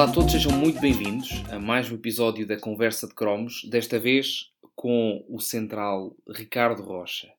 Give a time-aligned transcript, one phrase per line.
[0.00, 3.98] Olá a todos, sejam muito bem-vindos a mais um episódio da Conversa de Cromos, desta
[3.98, 7.30] vez com o central Ricardo Rocha,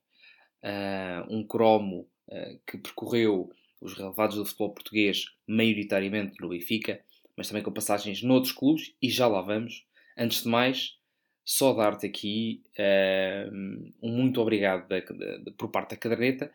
[0.62, 7.00] uh, um cromo uh, que percorreu os relevados do futebol português, maioritariamente no Benfica,
[7.36, 9.84] mas também com passagens noutros clubes, e já lá vamos.
[10.16, 10.96] Antes de mais,
[11.44, 13.52] só dar-te aqui uh,
[14.00, 16.52] um muito obrigado da, da, por parte da caderneta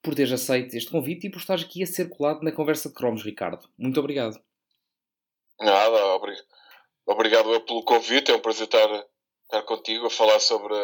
[0.00, 2.94] por teres aceito este convite e por estares aqui a ser colado na conversa de
[2.94, 3.68] cromos, Ricardo.
[3.76, 4.40] Muito obrigado.
[5.60, 6.14] Nada,
[7.06, 8.30] obrigado, pelo convite.
[8.30, 9.06] É um prazer estar,
[9.44, 10.74] estar contigo a falar sobre,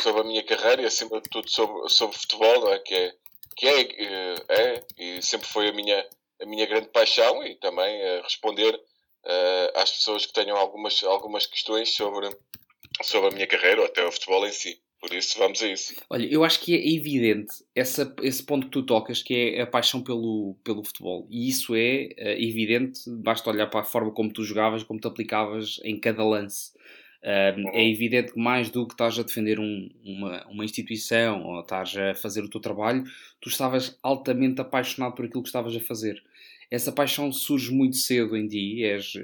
[0.00, 2.78] sobre a minha carreira e, acima de tudo, sobre, sobre futebol, é?
[2.78, 3.14] que, é,
[3.56, 6.08] que é, eh, é, e sempre foi a minha,
[6.40, 11.46] a minha grande paixão e também uh, responder uh, às pessoas que tenham algumas, algumas
[11.46, 12.30] questões sobre,
[13.02, 14.80] sobre a minha carreira ou até o futebol em si.
[15.02, 15.96] Por isso, vamos a isso.
[16.08, 19.66] Olha, eu acho que é evidente essa, esse ponto que tu tocas, que é a
[19.66, 21.26] paixão pelo, pelo futebol.
[21.28, 25.08] E isso é uh, evidente, basta olhar para a forma como tu jogavas, como te
[25.08, 26.70] aplicavas em cada lance.
[27.20, 27.68] Uh.
[27.72, 31.96] É evidente que mais do que estás a defender um, uma, uma instituição ou estás
[31.96, 33.02] a fazer o teu trabalho,
[33.40, 36.22] tu estavas altamente apaixonado por aquilo que estavas a fazer.
[36.70, 39.14] Essa paixão surge muito cedo em ti, és,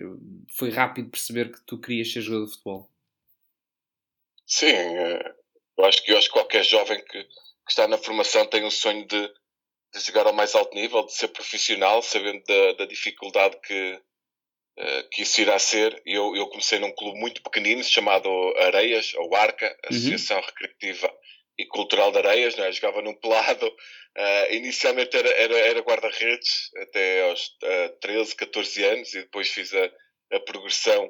[0.48, 2.90] foi rápido perceber que tu querias ser jogador de futebol.
[4.44, 5.37] Sim, eh,
[5.78, 8.70] eu acho que, eu acho que qualquer jovem que, que está na formação tem o
[8.70, 9.28] sonho de,
[9.94, 14.00] de jogar ao mais alto nível, de ser profissional, sabendo da, da dificuldade que,
[14.78, 16.02] uh, que isso irá ser.
[16.04, 19.96] Eu, eu comecei num clube muito pequenino chamado Areias, ou Arca, uhum.
[19.96, 20.44] Associação uhum.
[20.46, 21.14] Recreativa
[21.56, 22.70] e Cultural de Areias, né?
[22.72, 23.66] jogava num pelado.
[23.66, 29.72] Uh, inicialmente era, era, era guarda-redes até aos uh, 13, 14 anos e depois fiz
[29.72, 29.90] a,
[30.32, 31.08] a progressão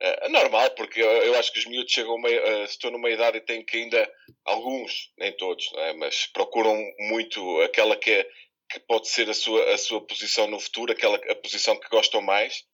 [0.00, 3.38] é normal, porque eu, eu, acho que os miúdos chegam meio, uh, estão numa idade
[3.38, 4.12] e têm que ainda,
[4.44, 5.92] alguns, nem todos, é?
[5.94, 8.28] mas procuram muito aquela que, é,
[8.70, 12.20] que pode ser a sua, a sua posição no futuro, aquela a posição que gostam
[12.20, 12.64] mais.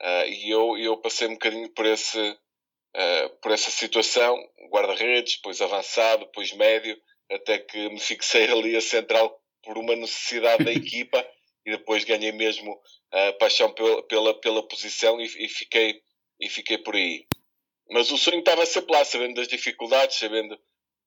[0.00, 4.36] Uh, e eu, eu passei um bocadinho por, esse, uh, por essa situação,
[4.70, 6.96] guarda-redes, depois avançado, depois médio,
[7.30, 11.24] até que me fixei ali a central por uma necessidade da equipa
[11.64, 12.80] e depois ganhei mesmo
[13.12, 16.02] a paixão pela, pela, pela posição e, e fiquei
[16.42, 17.24] e fiquei por aí.
[17.88, 20.58] Mas o sonho estava sempre lá, sabendo das dificuldades, sabendo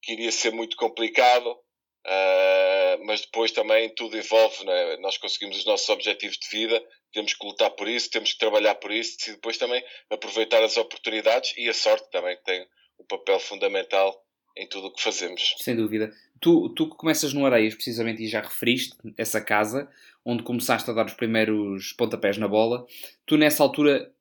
[0.02, 4.98] que iria ser muito complicado, uh, mas depois também tudo envolve, né?
[4.98, 6.82] nós conseguimos os nossos objetivos de vida,
[7.12, 10.78] temos que lutar por isso, temos que trabalhar por isso, e depois também aproveitar as
[10.78, 12.66] oportunidades e a sorte também, que tem
[13.00, 14.24] um papel fundamental
[14.58, 15.56] em tudo o que fazemos.
[15.58, 16.14] Sem dúvida.
[16.40, 19.90] Tu, tu que começas no Areias, precisamente, e já referiste essa casa,
[20.24, 22.86] onde começaste a dar os primeiros pontapés na bola,
[23.26, 24.15] tu nessa altura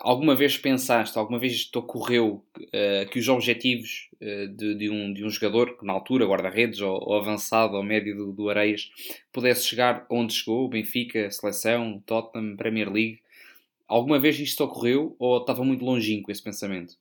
[0.00, 5.12] alguma vez pensaste, alguma vez te ocorreu uh, que os objetivos uh, de, de, um,
[5.12, 8.90] de um jogador, que na altura, guarda-redes ou, ou, avançado ou médio do, do Areias,
[9.32, 13.22] pudesse chegar onde chegou, Benfica, Seleção, Tottenham, Premier League?
[13.88, 16.94] Alguma vez isto ocorreu ou estava muito longínquo esse pensamento?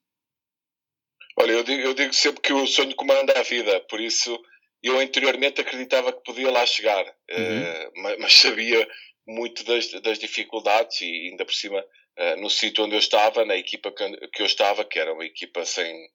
[1.38, 4.38] Olha, eu digo, eu digo sempre que o sonho comanda a vida, por isso
[4.82, 7.62] eu anteriormente acreditava que podia lá chegar, uhum.
[7.62, 8.88] uh, mas, mas, sabia
[9.28, 11.84] muito das, das dificuldades e ainda por cima
[12.19, 15.25] uh, no sítio onde eu estava, na equipa que, que, eu estava, que era uma
[15.25, 16.06] equipa sem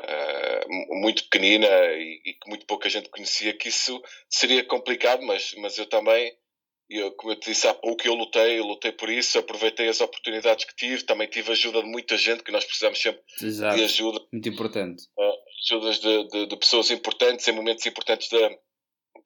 [0.00, 5.54] uh, muito pequenina e, e, que muito pouca gente conhecia, que isso seria complicado, mas,
[5.58, 6.32] mas eu também,
[6.88, 10.00] eu, como eu te disse há pouco, eu lutei, eu lutei por isso, aproveitei as
[10.00, 13.76] oportunidades que tive, também tive ajuda de muita gente, que nós precisamos sempre Exato.
[13.76, 14.20] de ajuda.
[14.32, 15.04] Muito importante.
[15.18, 18.50] Uh, ajudas de, de, de, pessoas importantes em momentos importantes da,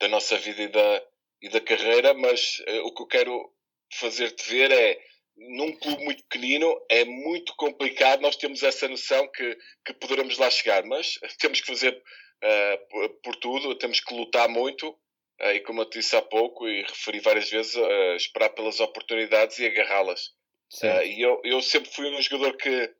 [0.00, 1.02] da nossa vida e da,
[1.42, 3.52] e da carreira, mas uh, o que eu quero
[3.92, 5.11] fazer-te ver é
[5.48, 10.50] num clube muito pequenino é muito complicado nós temos essa noção que, que poderemos lá
[10.50, 15.82] chegar, mas temos que fazer uh, por tudo, temos que lutar muito uh, e como
[15.82, 20.30] eu disse há pouco e referi várias vezes, uh, esperar pelas oportunidades e agarrá-las.
[21.04, 22.90] e eu, eu sempre fui um jogador que,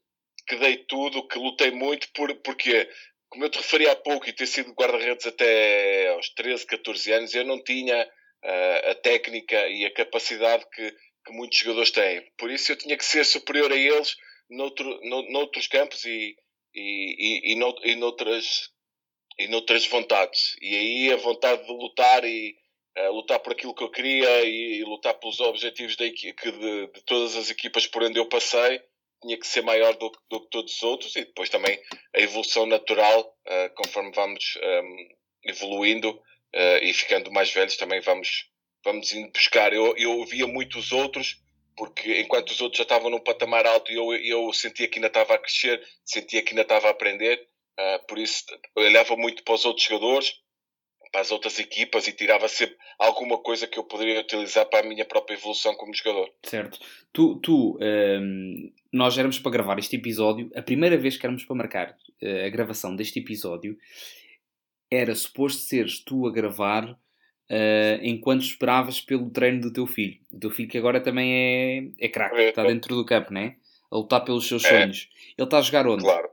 [0.47, 2.89] que dei tudo, que lutei muito, por, porque
[3.31, 7.35] como eu te referi há pouco e ter sido guarda-redes até aos 13, 14 anos,
[7.35, 8.07] eu não tinha
[8.91, 10.93] a técnica e a capacidade que
[11.25, 12.23] que muitos jogadores têm.
[12.37, 14.17] Por isso eu tinha que ser superior a eles
[14.51, 16.37] noutro, no, noutros campos e,
[16.75, 18.71] e, e, e, e, noutras,
[19.39, 20.57] e noutras vontades.
[20.61, 22.55] E aí a vontade de lutar e
[22.99, 27.05] uh, lutar por aquilo que eu queria e, e lutar pelos objetivos de, de, de,
[27.07, 28.81] todas as equipas por onde eu passei
[29.23, 31.81] tinha que ser maior do, do que todos os outros e depois também
[32.15, 35.09] a evolução natural, uh, conforme vamos um, ehm,
[35.45, 38.51] evoluindo uh, e ficando mais velhos, também vamos
[38.85, 39.73] vamos indo buscar.
[39.73, 41.41] Eu, eu via muitos outros,
[41.77, 45.35] porque enquanto os outros já estavam num patamar alto eu, eu sentia que ainda estava
[45.35, 47.47] a crescer, sentia que ainda estava a aprender,
[47.79, 48.45] uh, por isso
[48.77, 50.35] olhava muito para os outros jogadores,
[51.11, 54.89] para as outras equipas e tirava sempre alguma coisa que eu poderia utilizar para a
[54.89, 56.33] minha própria evolução como jogador.
[56.43, 56.79] Certo.
[57.13, 61.57] Tu, tu um, nós éramos para gravar este episódio, a primeira vez que éramos para
[61.57, 61.91] marcar
[62.23, 63.77] uh, a gravação deste episódio,
[64.91, 66.99] era suposto seres tu a gravar
[67.51, 70.21] uh, enquanto esperavas pelo treino do teu filho.
[70.33, 73.57] O teu filho que agora também é, é craque, é, está dentro do campo, né?
[73.91, 74.69] A lutar pelos seus é.
[74.69, 75.09] sonhos.
[75.37, 76.03] Ele está a jogar onde?
[76.03, 76.31] Claro.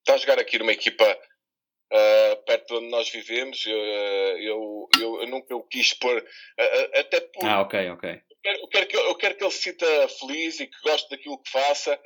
[0.00, 3.64] Está a jogar aqui numa equipa uh, perto de onde nós vivemos.
[3.66, 7.44] Eu, eu, eu, eu nunca o quis pôr, uh, até por.
[7.44, 8.20] Ah, ok, ok.
[8.44, 11.50] Eu quero, que, eu quero que ele se sinta feliz e que goste daquilo que
[11.50, 11.98] faça,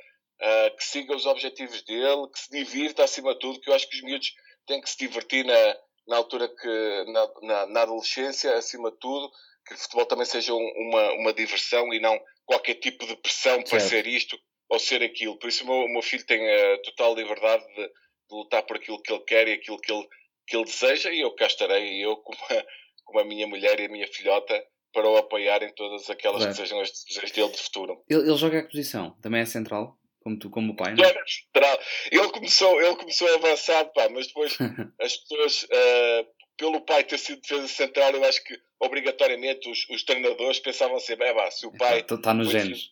[0.75, 3.97] que siga os objetivos dele, que se divirta acima de tudo, que eu acho que
[3.97, 4.33] os miúdos
[4.65, 9.31] têm que se divertir na, na altura que, na, na, na adolescência, acima de tudo,
[9.65, 13.61] que o futebol também seja um, uma, uma diversão e não qualquer tipo de pressão
[13.63, 13.89] para certo.
[13.89, 14.37] ser isto
[14.69, 15.37] ou ser aquilo.
[15.37, 17.91] Por isso o meu, o meu filho tem a total liberdade de, de,
[18.31, 20.07] lutar por aquilo que ele quer e aquilo que ele,
[20.47, 22.65] que ele deseja e eu cá estarei, eu como a,
[23.05, 24.61] como a minha mulher e a minha filhota,
[24.93, 28.03] para o apoiar em todas aquelas que sejam as decisões dele de futuro.
[28.09, 29.11] Ele, ele joga a posição?
[29.21, 29.97] Também é central?
[30.21, 31.03] Como tu, como o pai, não?
[31.03, 31.79] É.
[32.11, 34.55] Ele começou, ele começou a avançar, pá, mas depois
[35.01, 40.03] as pessoas, uh, pelo pai ter sido defesa central, eu acho que obrigatoriamente os, os
[40.03, 42.91] treinadores pensavam assim, bem, vá, se o pai está tá nos genes.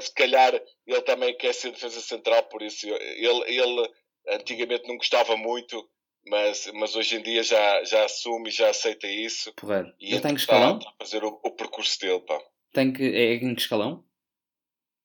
[0.00, 0.54] Se calhar
[0.86, 3.90] ele também quer ser defesa central, por isso ele, ele
[4.28, 5.88] antigamente não gostava muito,
[6.26, 9.52] mas, mas hoje em dia já, já assume e já aceita isso.
[9.54, 9.92] Porreiro.
[9.98, 10.78] E ele tem que escalão?
[10.78, 12.38] a fazer o, o, percurso dele, pá.
[12.72, 14.04] Tem que, é em que escalão?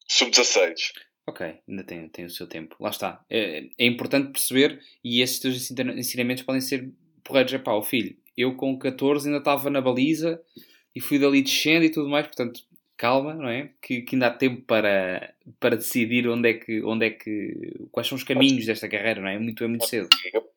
[0.08, 0.94] Sub-16.
[1.26, 2.76] Ok, ainda tem, tem o seu tempo.
[2.80, 3.24] Lá está.
[3.30, 6.92] É, é importante perceber, e esses teus ensinamentos podem ser
[7.24, 7.54] porreiros.
[7.54, 10.42] É pá, o filho, eu com 14 ainda estava na baliza
[10.94, 12.62] e fui dali descendo e tudo mais, portanto,
[12.98, 13.72] calma, não é?
[13.82, 18.08] Que, que ainda há tempo para, para decidir onde é que, onde é que, quais
[18.08, 19.40] são os caminhos desta carreira, não é?
[19.40, 20.10] Muito, é muito cedo.
[20.34, 20.50] Eu,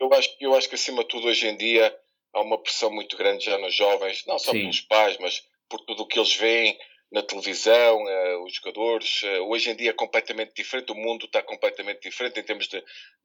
[0.00, 1.94] eu, acho, eu acho que acima de tudo hoje em dia
[2.34, 4.60] há uma pressão muito grande já nos jovens, não só Sim.
[4.60, 6.76] pelos pais, mas por tudo o que eles veem
[7.10, 9.22] na televisão, uh, os jogadores.
[9.22, 12.82] Uh, hoje em dia é completamente diferente, o mundo está completamente diferente em termos de,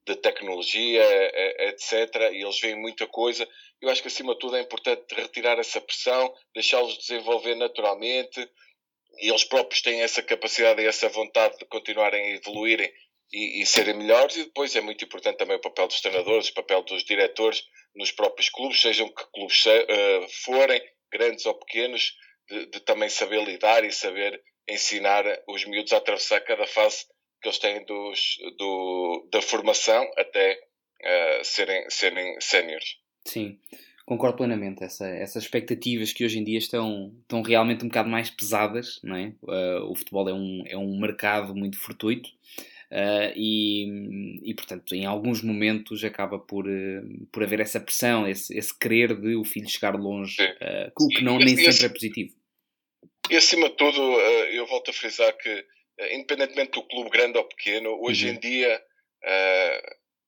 [0.08, 2.32] de tecnologia, uh, etc.
[2.32, 3.48] E eles veem muita coisa.
[3.82, 8.50] Eu acho que acima de tudo é importante retirar essa pressão, deixá-los desenvolver naturalmente.
[9.20, 12.92] E eles próprios têm essa capacidade e essa vontade de continuarem a evoluírem
[13.32, 14.38] e, e, serem melhores.
[14.38, 17.64] E depois é muito importante também o papel dos treinadores, o papel dos diretores
[17.96, 19.64] nos próprios clubes, sejam que clubes
[20.44, 20.82] forem,
[21.12, 22.16] grandes ou pequenos
[22.54, 24.40] de, de, também saber lidar e saber
[24.70, 27.06] ensinar os miúdos a atravessar cada fase
[27.42, 32.98] que eles têm dos, do, da formação até uh, serem, serem séniores.
[33.26, 33.60] Sim,
[34.06, 34.84] concordo plenamente.
[34.84, 39.16] Essa, essas expectativas que hoje em dia estão, estão realmente um bocado mais pesadas, não
[39.16, 39.34] é?
[39.42, 42.30] Uh, o futebol é um, é um mercado muito fortuito
[42.94, 48.56] Uh, e, e, portanto, em alguns momentos acaba por, uh, por haver essa pressão, esse,
[48.56, 52.36] esse querer de o filho chegar longe, uh, o que não, nem sempre é positivo.
[53.30, 54.02] E acima de tudo,
[54.52, 55.66] eu volto a frisar que,
[56.12, 58.36] independentemente do clube grande ou pequeno, hoje uhum.
[58.36, 58.84] em dia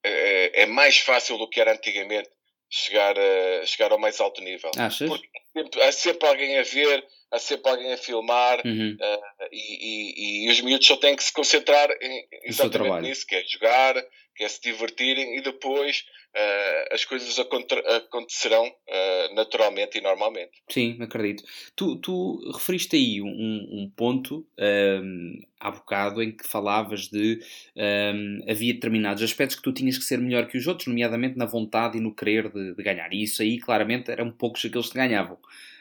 [0.05, 2.29] é, é, mais fácil do que era antigamente
[2.69, 4.69] chegar, a, chegar ao mais alto nível.
[4.77, 5.09] Achas?
[5.09, 8.95] Porque há sempre alguém a ver, há sempre alguém a filmar uhum.
[9.01, 13.35] uh, e, e, e, os miúdos só têm que se concentrar em, exatamente nisso, que
[13.35, 13.95] é jogar,
[14.35, 20.51] que é se divertirem e depois uh, as coisas acontecerão uh, naturalmente e normalmente.
[20.69, 21.43] Sim, acredito.
[21.75, 27.39] Tu, tu referiste aí um, um ponto um, há bocado em que falavas de
[27.75, 31.45] um, havia determinados aspectos que tu tinhas que ser melhor que os outros, nomeadamente na
[31.45, 33.11] vontade e no querer de, de ganhar.
[33.13, 35.37] E isso aí claramente eram poucos aqueles que ganhavam.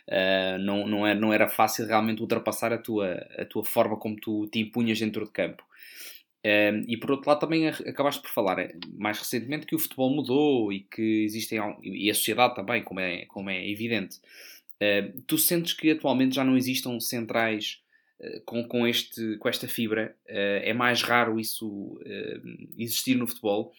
[0.06, 4.16] Uh, não, não, era, não era fácil realmente ultrapassar a tua, a tua forma como
[4.16, 5.64] tu te impunhas dentro de campo.
[6.44, 10.14] Uh, e por outro lado, também acabaste por falar eh, mais recentemente que o futebol
[10.14, 11.58] mudou e que existem.
[11.82, 14.18] e a sociedade também, como é, como é evidente.
[14.74, 17.82] Uh, tu sentes que atualmente já não existam centrais
[18.44, 20.16] com, com, este, com esta fibra?
[20.26, 21.98] é mais raro isso
[22.78, 23.72] existir no futebol?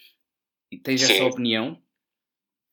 [0.83, 1.13] Tens Sim.
[1.13, 1.81] essa opinião?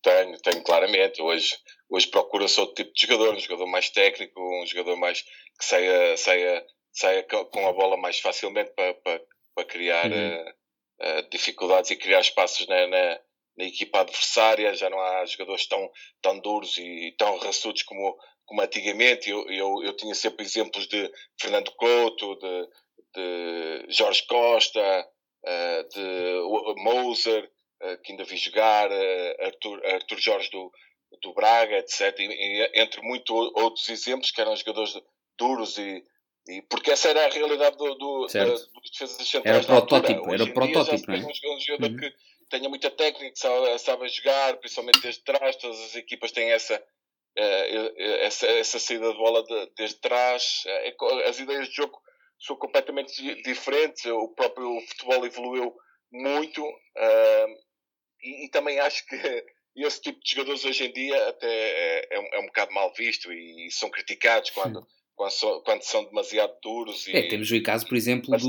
[0.03, 1.23] Tenho, tenho claramente.
[1.23, 1.57] Hoje,
[1.89, 6.17] hoje procura-se outro tipo de jogador, um jogador mais técnico, um jogador mais que saia,
[6.17, 9.23] saia, saia com a bola mais facilmente para, para,
[9.55, 10.45] para criar uhum.
[10.45, 13.21] uh, uh, dificuldades e criar espaços na, na,
[13.57, 14.75] na, equipa adversária.
[14.75, 15.91] Já não há jogadores tão,
[16.21, 19.31] tão duros e tão raçudos como, como antigamente.
[19.31, 22.69] Eu, eu, eu tinha sempre exemplos de Fernando Couto, de,
[23.15, 25.09] de Jorge Costa,
[25.45, 27.51] uh, de Moser
[28.05, 28.89] que ainda vi jogar,
[29.41, 30.71] Arthur, Arthur Jorge do,
[31.21, 32.17] do Braga, etc.
[32.17, 34.95] E, e, entre muitos outros exemplos que eram jogadores
[35.37, 36.05] duros e,
[36.49, 39.57] e porque essa era a realidade do, do, da, dos defesas centrais.
[39.57, 41.11] Era o protótipo, era o protótipo.
[41.11, 41.55] Não é?
[41.55, 41.97] um jogador uhum.
[41.97, 42.15] que,
[42.51, 48.01] tenha muita técnica, sabe, sabe jogar, principalmente desde trás, todas as equipas têm essa, uh,
[48.21, 51.99] essa, essa saída de bola de, desde trás, uh, as ideias de jogo
[52.39, 55.75] são completamente diferentes, o próprio futebol evoluiu
[56.11, 56.63] muito
[58.23, 59.17] e, e, também acho que
[59.77, 63.33] esse tipo de jogadores hoje em dia até é, é, é um bocado mal visto
[63.33, 67.07] e, e são criticados quando, quando, são, quando são demasiado duros.
[67.07, 68.49] E, é, temos o caso, por exemplo, do,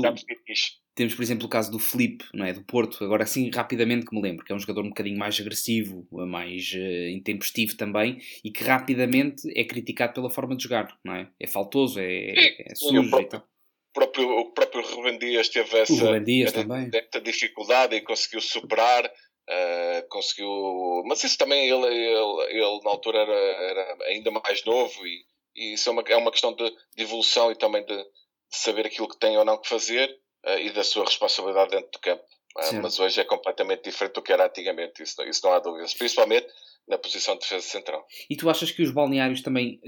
[0.94, 2.52] temos, por exemplo, o caso do Felipe, não é?
[2.52, 5.38] do Porto, agora assim rapidamente que me lembro, que é um jogador um bocadinho mais
[5.40, 11.14] agressivo, mais uh, intempestivo também, e que rapidamente é criticado pela forma de jogar, não
[11.16, 11.28] é?
[11.40, 13.44] É faltoso, é, é, é sujo e, tal.
[13.92, 19.04] Próprio, o próprio Ruben Dias teve essa, essa dificuldade e conseguiu superar.
[19.46, 25.06] Uh, conseguiu, mas isso também ele, ele, ele na altura era, era, ainda mais novo
[25.06, 25.22] e,
[25.54, 28.06] e isso é uma, é uma questão de, de evolução e também de, de,
[28.50, 30.08] saber aquilo que tem ou não que fazer
[30.46, 32.24] uh, e da sua responsabilidade dentro do campo.
[32.56, 35.94] Uh, mas hoje é completamente diferente do que era antigamente, isso, isso não há dúvidas,
[35.94, 36.46] principalmente
[36.86, 38.06] na posição de defesa central.
[38.28, 39.80] E tu achas que os balneários também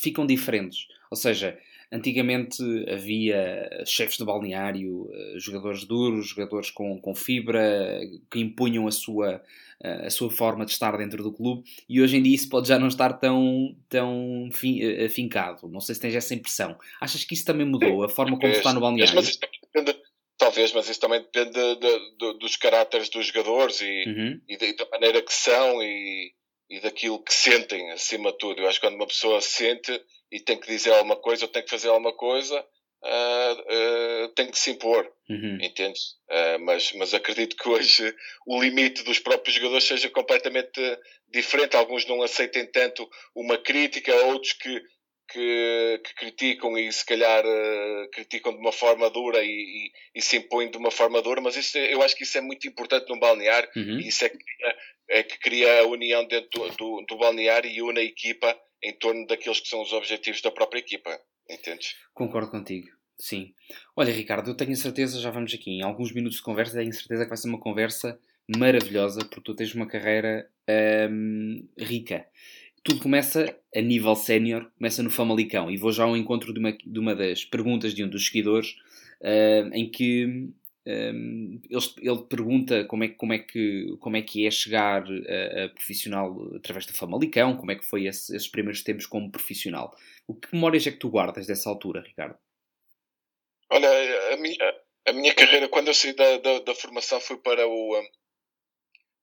[0.00, 0.86] ficam diferentes?
[1.10, 1.56] Ou seja,
[1.92, 9.42] Antigamente havia chefes de balneário, jogadores duros, jogadores com, com fibra, que impunham a sua,
[9.82, 12.78] a sua forma de estar dentro do clube, e hoje em dia isso pode já
[12.78, 15.68] não estar tão, tão eh, afincado.
[15.68, 16.78] Não sei se tens essa impressão.
[17.00, 19.14] Achas que isso também mudou, a forma como está no balneário?
[19.14, 19.98] Mas depende,
[20.36, 24.40] talvez, mas isso também depende de, de, de, dos caráteres dos jogadores e, uhum.
[24.48, 26.32] e, da maneira que são e,
[26.68, 28.60] e daquilo que sentem, acima de tudo.
[28.60, 29.98] Eu acho que quando uma pessoa sente
[30.30, 32.64] e tem que dizer alguma coisa ou tem que fazer alguma coisa,
[33.02, 35.58] uh, uh, tem que se impor, uhum.
[35.60, 36.12] entendes?
[36.28, 38.14] Uh, mas, mas acredito que hoje
[38.46, 40.80] o limite dos próprios jogadores seja completamente
[41.28, 41.76] diferente.
[41.76, 44.82] Alguns não aceitem tanto uma crítica, outros que,
[45.30, 47.44] que, que criticam e se calhar
[48.12, 51.56] criticam de uma forma dura e, e, e, se impõem de uma forma dura, mas
[51.56, 53.98] isso, eu acho que isso é muito importante no balneário uhum.
[54.00, 54.38] e isso é que,
[55.08, 58.92] é que cria a união dentro do, do, do balneário e une a equipa em
[58.94, 61.20] torno daqueles que são os objetivos da própria equipa.
[61.50, 61.96] Entendes?
[62.14, 62.88] Concordo contigo.
[63.18, 63.52] Sim.
[63.94, 67.24] Olha, Ricardo, eu tenho certeza, já vamos aqui em alguns minutos de conversa, tenho certeza
[67.24, 68.18] que vai ser uma conversa
[68.56, 70.48] maravilhosa, porque tu tens uma carreira
[71.10, 72.24] hum, rica.
[72.82, 76.72] Tudo começa a nível sénior, começa no Famalicão, e vou já ao encontro de uma,
[76.72, 78.76] de uma das perguntas de um dos seguidores,
[79.20, 80.48] hum, em que
[80.86, 85.64] um, ele, ele, pergunta como é, como, é que, como é que é chegar a,
[85.64, 89.94] a profissional através do Famalicão, como é que foi esse, esses primeiros tempos como profissional.
[90.26, 92.38] O que memórias é que tu guardas dessa altura, Ricardo?
[93.70, 93.88] Olha,
[94.32, 98.02] a minha, a minha carreira, quando eu saí da, da, da formação, fui para o,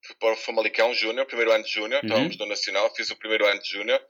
[0.05, 2.07] fui para o Famalicão Júnior, primeiro ano de Júnior, uhum.
[2.07, 4.01] estávamos no Nacional, fiz o primeiro ano de Júnior,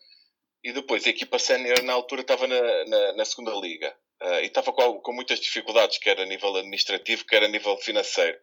[0.63, 3.96] e depois a equipa sénior na altura estava na, na, na segunda liga.
[4.21, 8.38] Uh, e estava com, com, muitas dificuldades, quer a nível administrativo, quer a nível financeiro.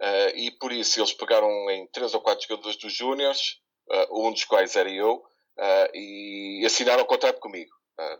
[0.00, 4.32] Uh, e por isso eles pegaram em três ou quatro jogadores dos Júniors, uh, um
[4.32, 5.22] dos quais era eu,
[5.94, 7.70] e assinaram o contrato comigo.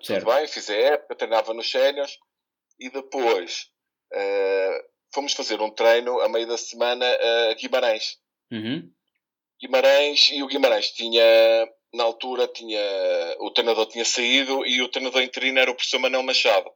[0.07, 2.17] tudo bem, fiz a época, treinava nos séniors
[2.79, 3.73] e depois
[5.13, 7.05] fomos fazer um treino a meio da semana
[7.51, 8.19] a Guimarães.
[8.53, 8.89] Uhum.
[9.61, 11.25] Guimarães e o Guimarães tinha
[11.93, 12.81] na altura tinha
[13.41, 16.71] o treinador tinha saído e o treinador interino era o professor Manuel Machado.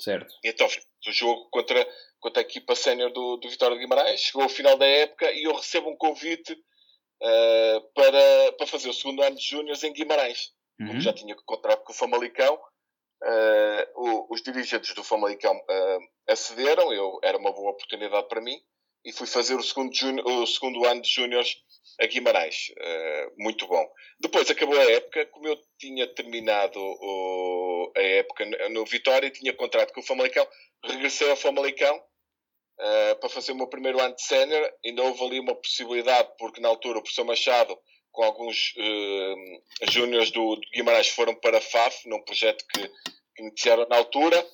[0.00, 0.34] Certo.
[0.44, 1.86] E então o jogo contra,
[2.20, 4.20] contra a equipa sénior do, do Vitória de Guimarães.
[4.20, 8.94] Chegou ao final da época e eu recebo um convite uh, para, para fazer o
[8.94, 10.52] segundo ano de Júniors em Guimarães.
[10.80, 10.88] Uhum.
[10.88, 16.92] Como já tinha contrato com o Famalicão, uh, o, os dirigentes do Famalicão uh, acederam.
[16.92, 18.60] Eu, era uma boa oportunidade para mim
[19.06, 19.92] e fui fazer o segundo,
[20.26, 21.56] o segundo ano de Júniors
[22.00, 22.70] a Guimarães.
[22.70, 23.88] Uh, muito bom.
[24.20, 29.94] Depois acabou a época, como eu tinha terminado o, a época no Vitória, tinha contrato
[29.94, 30.46] com o Famalicão,
[30.84, 34.68] regressei ao Famalicão uh, para fazer o meu primeiro ano de sénior.
[34.84, 37.78] Ainda houve ali uma possibilidade, porque na altura o professor Machado,
[38.10, 43.42] com alguns uh, júniores do, do, Guimarães, foram para a FAF, num projeto que, que
[43.42, 44.44] iniciaram na altura.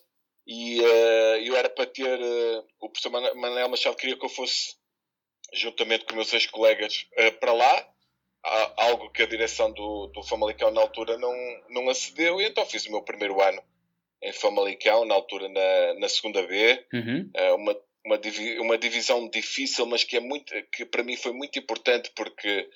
[0.47, 2.19] E uh, eu era para ter.
[2.19, 4.75] Uh, o professor Manuel Machado queria que eu fosse,
[5.55, 7.89] juntamente com meus ex-colegas, uh, para lá.
[8.77, 11.33] Algo que a direção do, do Famalicão na altura não,
[11.71, 12.41] não acedeu.
[12.41, 13.63] E então fiz o meu primeiro ano
[14.21, 16.85] em Famalicão, na altura na, na segunda B.
[16.93, 17.31] Uhum.
[17.61, 21.57] uma, uma, divi uma divisão difícil, mas que, é muito, que para mim foi muito
[21.57, 22.69] importante porque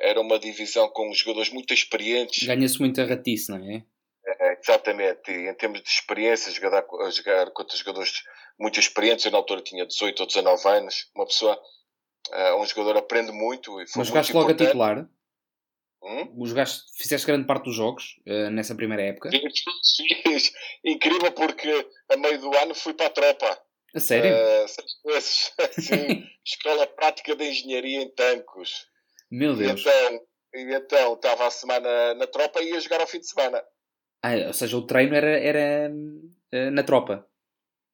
[0.00, 2.42] era uma divisão com jogadores muito experientes.
[2.46, 3.84] Ganha-se muita ratice, não é?
[4.26, 8.22] É, exatamente, e em termos de experiência, jogar, jogar contra jogadores
[8.58, 11.58] muito experientes, eu na altura tinha 18 ou 19 anos, uma pessoa,
[12.30, 13.80] uh, um jogador aprende muito.
[13.80, 15.08] E foi Mas jogaste logo a titular?
[16.02, 16.46] Hum?
[16.46, 19.30] Jogaste, fizeste grande parte dos jogos uh, nessa primeira época?
[19.30, 20.52] Fiz,
[20.84, 23.62] incrível porque a meio do ano fui para a tropa.
[23.94, 24.32] A sério?
[24.32, 25.52] Uh, seis meses.
[25.86, 28.86] Sim, Escola Prática de Engenharia em Tancos.
[29.30, 29.80] Meu Deus.
[29.80, 33.28] E então, e então estava a semana na tropa e ia jogar ao fim de
[33.28, 33.62] semana.
[34.22, 37.26] Ah, ou seja, o treino era, era uh, na tropa.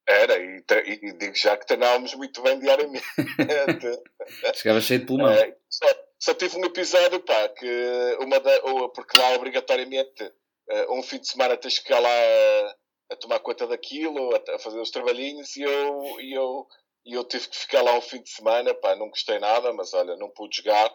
[0.09, 3.05] Era, e, e, digo já que treinávamos muito bem diariamente.
[4.55, 5.33] Chegava cheio de pulmão.
[5.33, 5.87] É, só,
[6.19, 8.61] só, tive um episódio, pá, que uma da,
[8.95, 12.77] porque lá obrigatoriamente uh, um fim de semana tens que ficar lá a,
[13.15, 16.67] a tomar conta daquilo, a, a, fazer os trabalhinhos, e eu, e, eu,
[17.05, 19.93] e eu tive que ficar lá um fim de semana, pá, não gostei nada, mas
[19.93, 20.89] olha, não pude jogar.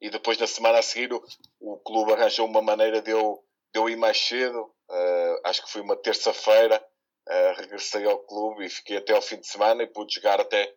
[0.00, 1.22] E depois na semana a seguir o,
[1.60, 5.80] o clube arranjou uma maneira de eu, eu ir mais cedo, uh, acho que foi
[5.80, 6.84] uma terça-feira,
[7.28, 10.74] Uh, regressei ao clube e fiquei até ao fim de semana e pude jogar até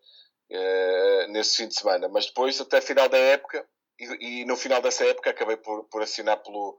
[0.52, 2.08] uh, nesse fim de semana.
[2.10, 3.68] Mas depois, até final da época,
[4.00, 6.78] e, e, no final dessa época acabei por, por assinar pelo,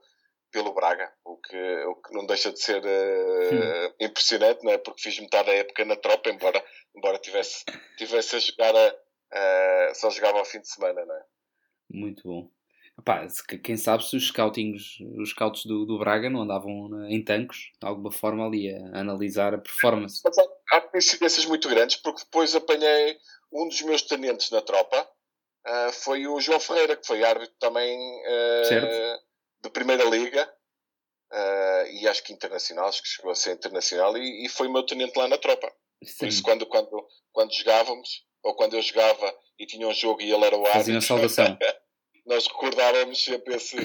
[0.53, 1.57] pelo Braga, o que,
[1.87, 4.79] o que não deixa de ser uh, impressionante, não é?
[4.79, 7.65] porque fiz metade da época na tropa, embora, embora tivesse,
[7.97, 11.05] tivesse a jogar a, só jogava ao fim de semana.
[11.05, 11.25] Não é?
[11.91, 12.49] Muito bom.
[12.99, 13.27] Epá,
[13.63, 17.87] quem sabe se os scoutings, os scouts do, do Braga não andavam em tanques, de
[17.87, 20.21] alguma forma ali a analisar a performance.
[20.25, 23.19] Mas há, há coincidências muito grandes, porque depois apanhei
[23.53, 25.09] um dos meus tenentes na tropa,
[25.67, 29.19] uh, foi o João Ferreira, que foi árbitro também uh,
[29.63, 30.49] de Primeira Liga,
[31.33, 34.73] uh, e acho que internacional, acho que chegou a ser internacional, e, e foi o
[34.73, 35.71] meu tenente lá na tropa.
[36.05, 36.19] Sim.
[36.19, 40.33] Por isso, quando, quando, quando jogávamos, ou quando eu jogava e tinha um jogo e
[40.33, 40.79] ele era o árbitro...
[40.79, 41.59] Fazia uma saudação.
[42.27, 43.77] nós recordávamos sempre esse,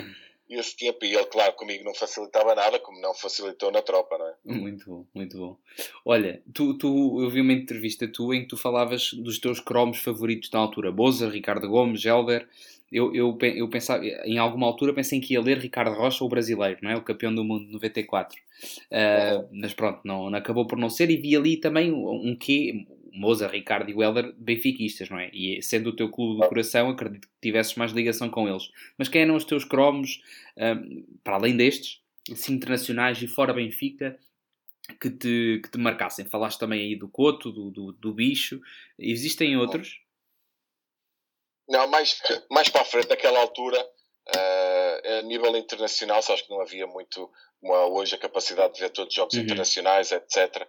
[0.50, 1.06] esse tempo.
[1.06, 4.34] E ele, claro, comigo não facilitava nada, como não facilitou na tropa, não é?
[4.46, 5.58] Muito bom, muito bom.
[6.06, 10.00] Olha, tu, tu, eu vi uma entrevista tua em que tu falavas dos teus cromos
[10.00, 10.92] favoritos da altura.
[10.92, 12.48] Boza, Ricardo Gomes, Gelder.
[12.92, 16.80] Eu, eu, eu pensava, em alguma altura pensei que ia ler Ricardo Rocha, o brasileiro,
[16.82, 16.98] não é?
[16.98, 18.40] O campeão do mundo 94.
[18.88, 21.12] Uh, mas pronto, não, não, acabou por não ser.
[21.12, 22.88] E vi ali também um, um quê,
[23.20, 25.30] Moza, Ricardo e o Helder benfiquistas, não é?
[25.34, 28.72] E sendo o teu clube do coração, acredito que tivesses mais ligação com eles.
[28.98, 30.24] Mas quem eram os teus cromos,
[30.58, 34.18] um, para além destes, assim, internacionais e fora Benfica,
[35.02, 36.24] que te, que te marcassem?
[36.24, 38.62] Falaste também aí do Coto, do, do, do Bicho.
[38.98, 40.00] Existem outros?
[41.68, 46.62] Não, mais, mais para a frente, naquela altura, uh, a nível internacional, acho que não
[46.62, 47.30] havia muito
[47.62, 49.42] uma, hoje a capacidade de ver todos os jogos uhum.
[49.42, 50.66] internacionais, etc.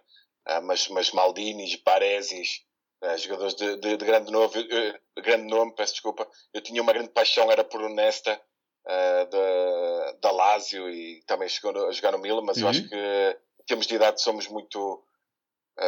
[0.47, 2.61] Uh, mas, mas Maldinis, Paresis,
[3.03, 6.27] uh, jogadores de, de, de grande, nome, uh, grande nome, peço desculpa.
[6.53, 8.41] Eu tinha uma grande paixão, era por Nesta,
[8.83, 12.63] da, da Lazio, e também chegou a jogar no Milan, mas uhum.
[12.63, 15.03] eu acho que em termos de idade somos muito.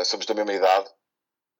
[0.06, 0.90] somos da mesma idade.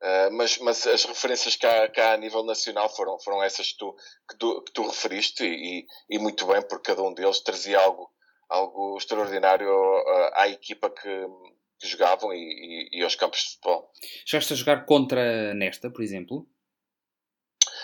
[0.04, 3.96] Uh, mas, mas as referências cá, cá a nível nacional foram, foram essas que tu,
[4.30, 8.12] que tu, que tu referiste e, e, muito bem, porque cada um deles trazia algo,
[8.50, 9.72] algo extraordinário
[10.34, 11.26] à equipa que,
[11.84, 12.38] que jogavam e,
[12.92, 13.92] e, e, aos campos de futebol.
[14.26, 16.48] Chegaste a jogar contra Nesta, por exemplo?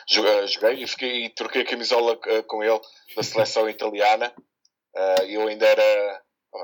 [0.08, 2.80] Joguei, joguei e, fiquei, e troquei a camisola uh, com ele
[3.14, 4.34] da seleção italiana.
[4.96, 6.24] Uh, eu ainda era.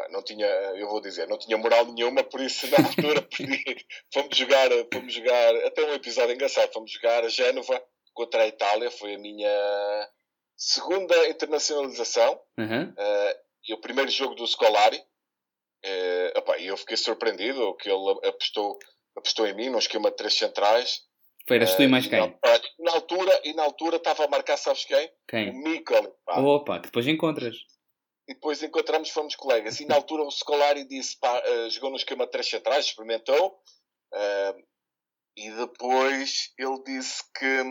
[0.10, 4.36] Não tinha, eu vou dizer, não tinha moral nenhuma, por isso na altura pedi, fomos
[4.36, 7.80] jogar, fomos jogar, até um episódio engraçado, fomos jogar a Génova
[8.12, 10.10] contra a Itália, foi a minha
[10.58, 12.90] segunda internacionalização uhum.
[12.90, 15.00] uh, e o primeiro jogo do Scolari,
[15.88, 18.80] é, opa, eu fiquei surpreendido que ele apostou,
[19.16, 21.02] apostou em mim num esquema de três centrais.
[21.48, 22.20] Foi, eras tu e mais quem?
[22.80, 25.12] Na, altura, e na altura estava a marcar, sabes quem?
[25.30, 25.52] Quem?
[25.52, 26.16] O Mikkel.
[26.28, 27.56] Opa, que depois encontras.
[28.28, 29.80] E depois encontramos, fomos colegas.
[29.80, 33.60] E na altura o Scolari disse, pá, uh, jogou no esquema de três centrais, experimentou.
[34.12, 34.66] Uh,
[35.38, 37.64] e depois ele disse que,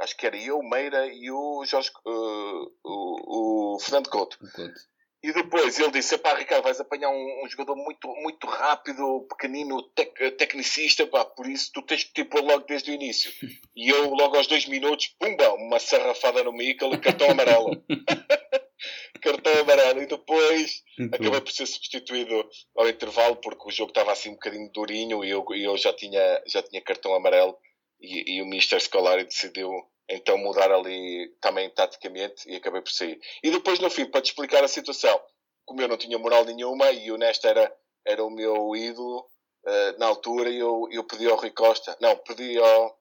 [0.00, 4.38] acho que era eu, Meira e o Jorge, uh, o, o Fernando Couto.
[4.38, 4.91] Couto.
[5.22, 9.80] E depois ele disse: pá, Ricardo, vais apanhar um, um, jogador muito, muito rápido, pequenino,
[9.94, 13.32] tec, tecnicista, pá, por isso tu tens que te pôr logo desde o início.
[13.74, 17.82] E eu, logo aos dois minutos, pumba, uma sarrafada no Michael, cartão amarelo.
[19.22, 20.02] cartão amarelo.
[20.02, 21.44] E depois muito acabei bom.
[21.44, 25.42] por ser substituído ao intervalo, porque o jogo estava assim um bocadinho durinho e eu,
[25.52, 27.56] eu já, tinha, já tinha cartão amarelo.
[27.98, 28.78] E, e o Mr.
[28.78, 29.70] Scolari decidiu
[30.08, 33.20] então mudar ali também taticamente e acabei por sair.
[33.42, 35.20] E depois no fim, para te explicar a situação,
[35.64, 39.20] como eu não tinha moral nenhuma e o Nesta era, era o meu ídolo
[39.64, 42.98] uh, na altura, eu, eu pedi ao Rui Costa, não, pedi ao,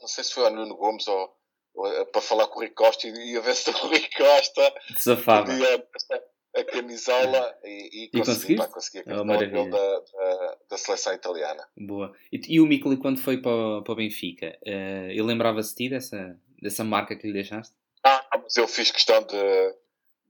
[0.00, 1.36] não sei se foi ao Nuno Gomes ou,
[1.74, 4.08] ou eh, para falar com o Rui Costa e, e a ver se o Rui
[4.16, 5.46] Costa Desafava.
[5.46, 5.86] podia
[6.56, 11.14] a camisola e, e, e consegui, pá, consegui a camisola é da, da, da, seleção
[11.14, 11.66] italiana.
[11.76, 12.12] Boa.
[12.32, 15.90] E, e o Mikli, quando foi para, para o Benfica, uh, ele lembrava-se de ti
[15.90, 17.74] dessa, dessa marca que lhe deixaste?
[18.04, 19.74] Ah, mas eu fiz questão de,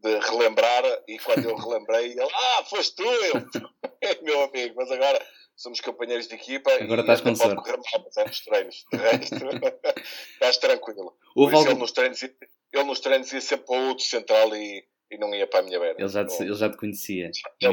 [0.02, 5.24] de relembrar e quando eu relembrei, ele, ah, foste tu, eu, meu amigo, mas agora
[5.56, 7.56] somos companheiros de equipa Agora estás com sorte.
[7.56, 8.84] correr mal, mas é nos treinos.
[8.90, 9.34] De resto,
[10.32, 11.14] estás tranquilo.
[11.36, 11.70] Houve algum...
[11.70, 15.34] ele, nos treinos, ele nos treinos ia sempre para o outro central e, e não
[15.34, 15.96] ia para a minha beira.
[15.98, 17.30] Ele já te, ele já te conhecia.
[17.34, 17.72] Já, já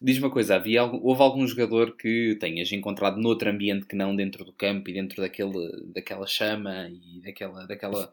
[0.00, 4.44] Diz uma coisa, havia, houve algum jogador que tenhas encontrado noutro ambiente que não dentro
[4.44, 8.12] do campo e dentro daquele, daquela chama e daquela, daquela,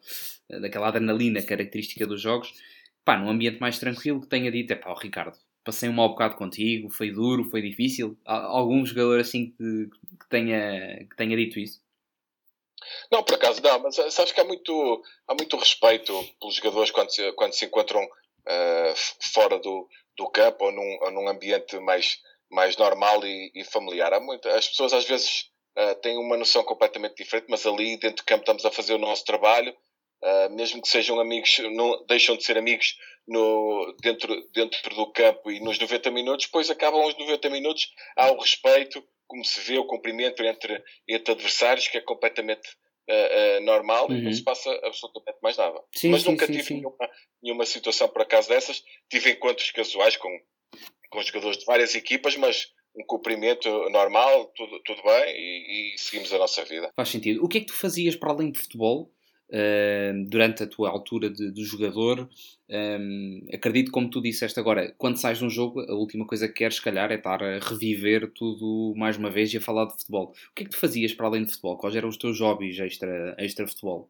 [0.62, 2.54] daquela adrenalina característica dos jogos,
[3.06, 6.36] pá, num ambiente mais tranquilo que tenha dito, é pá, Ricardo, passei um mau bocado
[6.36, 8.18] contigo, foi duro, foi difícil.
[8.26, 11.82] Há algum jogador assim que, que, tenha, que tenha dito isso?
[13.12, 16.92] Não, por acaso não, mas eh, sabes que há muito, há muito respeito pelos jogadores
[16.92, 18.94] quando se, quando se encontram uh,
[19.34, 22.18] fora do, do campo ou num, ou num ambiente mais,
[22.50, 24.14] mais normal e, e familiar.
[24.14, 28.24] Há muito, as pessoas às vezes uh, têm uma noção completamente diferente, mas ali dentro
[28.24, 29.76] do campo estamos a fazer o nosso trabalho,
[30.24, 32.96] uh, mesmo que sejam amigos, não deixam de ser amigos
[33.28, 38.32] no, dentro, dentro do campo e nos 90 minutos, depois acabam os 90 minutos, há
[38.32, 42.68] o respeito, como se vê, o cumprimento entre, entre adversários, que é completamente
[43.10, 44.18] uh, uh, normal uhum.
[44.18, 45.80] e não se passa absolutamente mais nada.
[45.96, 47.10] Sim, Mas sim, nunca sim, tive nenhuma,
[47.42, 48.84] nenhuma situação por acaso dessas.
[49.10, 50.30] Tive encontros casuais com,
[51.10, 56.34] com jogadores de várias equipas, mas um cumprimento normal, tudo, tudo bem e, e, seguimos
[56.34, 56.90] a nossa vida.
[56.96, 57.44] Faz sentido.
[57.44, 59.14] O que é que tu fazias para além de futebol?
[59.50, 62.30] Uh, durante a tua altura de, de jogador,
[62.70, 66.56] um, acredito, como tu disseste agora, quando sais de um jogo, a última coisa que
[66.56, 69.94] queres, se calhar, é estar a reviver tudo mais uma vez e a falar de
[69.94, 70.34] futebol.
[70.52, 71.78] O que é que tu fazias para além de futebol?
[71.78, 74.10] Quais eram os teus hobbies extra, extra futebol?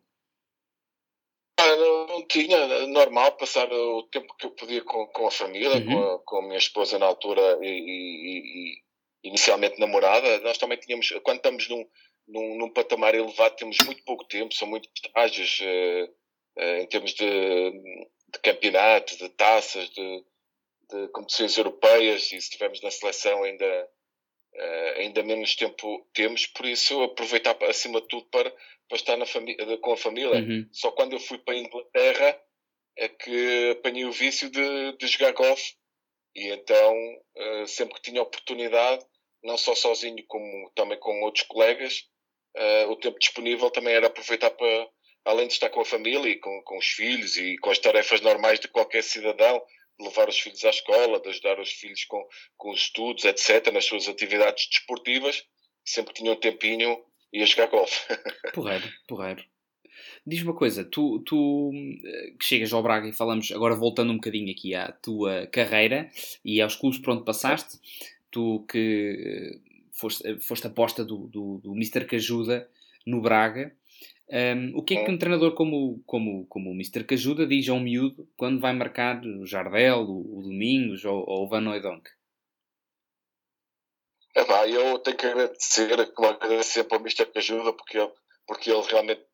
[1.59, 5.77] Ah, não, não tinha, normal, passar o tempo que eu podia com, com a família,
[5.77, 5.85] uhum.
[5.85, 8.73] com, a, com a minha esposa na altura e, e,
[9.23, 10.39] e inicialmente namorada.
[10.39, 11.85] Nós também tínhamos, quando estamos num,
[12.27, 17.13] num, num patamar elevado, temos muito pouco tempo, são muitos estágios uh, uh, em termos
[17.13, 20.25] de, de campeonatos, de taças, de,
[20.89, 23.89] de competições europeias, e se estivermos na seleção ainda,
[24.55, 28.51] uh, ainda menos tempo temos, por isso aproveitar acima de tudo para,
[28.89, 29.25] para estar na
[29.79, 30.39] com a família.
[30.39, 30.67] Uhum.
[30.71, 32.41] Só quando eu fui para a Inglaterra
[32.97, 35.75] é que apanhei o vício de, de jogar golfe
[36.35, 36.95] e então
[37.67, 39.05] sempre que tinha oportunidade,
[39.43, 42.07] não só sozinho como também com outros colegas,
[42.57, 44.89] uh, o tempo disponível também era aproveitar para,
[45.25, 48.21] além de estar com a família e com, com os filhos e com as tarefas
[48.21, 49.61] normais de qualquer cidadão,
[49.99, 52.23] de levar os filhos à escola, de ajudar os filhos com,
[52.55, 55.43] com os estudos, etc., nas suas atividades desportivas,
[55.83, 58.05] sempre tinha um tempinho e ia jogar golfe.
[58.53, 59.43] Porreiro, porreiro.
[60.25, 64.17] Diz uma coisa, tu, tu eh, que chegas ao Braga e falamos, agora voltando um
[64.17, 66.11] bocadinho aqui à tua carreira
[66.43, 67.79] e aos clubes por onde passaste,
[68.29, 69.59] tu que
[69.97, 72.05] foste, foste aposta do, do, do Mr.
[72.05, 72.69] Cajuda
[73.05, 73.75] no Braga.
[74.29, 77.05] Um, o que é que um treinador como, como, como o Mr.
[77.05, 81.45] Cajuda diz a um miúdo quando vai marcar o Jardel, o, o Domingos ou, ou
[81.45, 82.09] o Van Oudonk?
[84.35, 87.25] É pá, eu tenho que agradecer, como agradecer para o Mr.
[87.27, 88.11] Cajuda porque ele,
[88.45, 89.25] porque ele realmente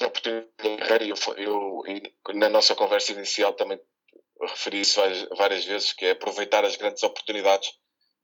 [0.00, 3.80] a oportunidade eu, eu, na nossa conversa inicial também
[4.40, 7.72] referi isso várias, várias vezes, que é aproveitar as grandes oportunidades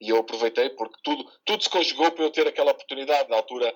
[0.00, 3.28] e eu aproveitei porque tudo, tudo se conjugou para eu ter aquela oportunidade.
[3.28, 3.70] Na altura,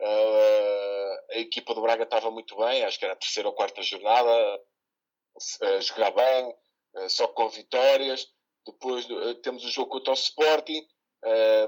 [0.00, 3.82] uh, a equipa do Braga estava muito bem, acho que era a terceira ou quarta
[3.82, 6.54] jornada, uh, jogar bem,
[6.94, 8.26] uh, só com vitórias.
[8.66, 9.06] Depois
[9.42, 10.84] temos o jogo contra o Sporting.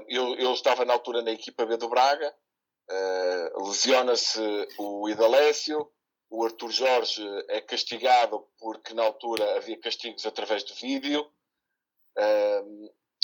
[0.09, 2.35] Eu, eu, estava na altura na equipa B do Braga.
[3.55, 5.89] Lesiona-se o Idalécio.
[6.29, 11.25] O Arthur Jorge é castigado porque na altura havia castigos através do vídeo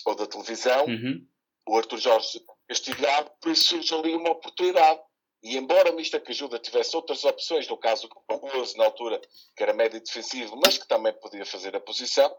[0.05, 1.25] ou da televisão, uhum.
[1.67, 4.99] o Arthur Jorge castigado, por isso surge ali uma oportunidade.
[5.43, 9.21] E embora o Mista Cajuda tivesse outras opções, no caso do Rose, na altura,
[9.55, 12.35] que era médio defensivo, mas que também podia fazer a posição,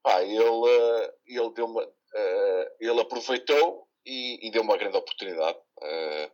[0.00, 5.58] pá, ele, eh, ele, deu uma, uh, ele aproveitou e, e, deu uma grande oportunidade
[5.58, 6.30] uh,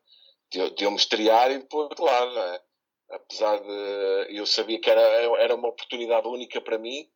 [0.50, 2.62] de, de eu me estrear e depois, claro, é?
[3.12, 5.00] apesar de eu sabia que era,
[5.40, 7.08] era uma oportunidade única para mim,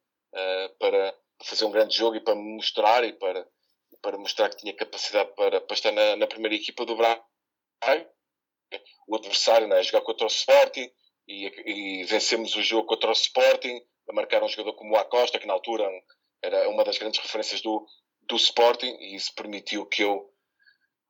[0.79, 3.47] para, fazer um grande jogo e para me mostrar e para,
[4.01, 7.23] para mostrar que tinha capacidade para, para estar na, na primeira equipa do Braga.
[9.07, 10.91] O adversário né, jogar contra o Sporting
[11.29, 15.39] e, e vencemos o jogo contra o Sporting, a marcar um jogador como o Acosta,
[15.39, 15.89] que na altura
[16.43, 17.87] era uma das grandes referências do,
[18.23, 20.31] do Sporting, e isso permitiu que eu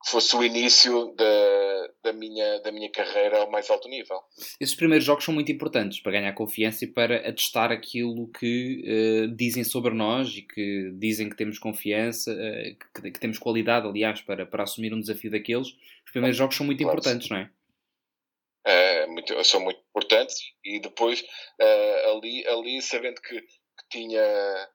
[0.05, 4.19] fosse o início da, da, minha, da minha carreira ao mais alto nível.
[4.59, 9.35] Esses primeiros jogos são muito importantes para ganhar confiança e para atestar aquilo que uh,
[9.35, 14.21] dizem sobre nós e que dizem que temos confiança, uh, que, que, temos qualidade, aliás,
[14.21, 15.67] para, para assumir um desafio daqueles.
[16.05, 16.99] Os primeiros jogos são muito claro.
[16.99, 17.49] importantes, não é?
[18.65, 24.69] é muito, são muito importantes e depois uh, ali, ali sabendo que, que tinha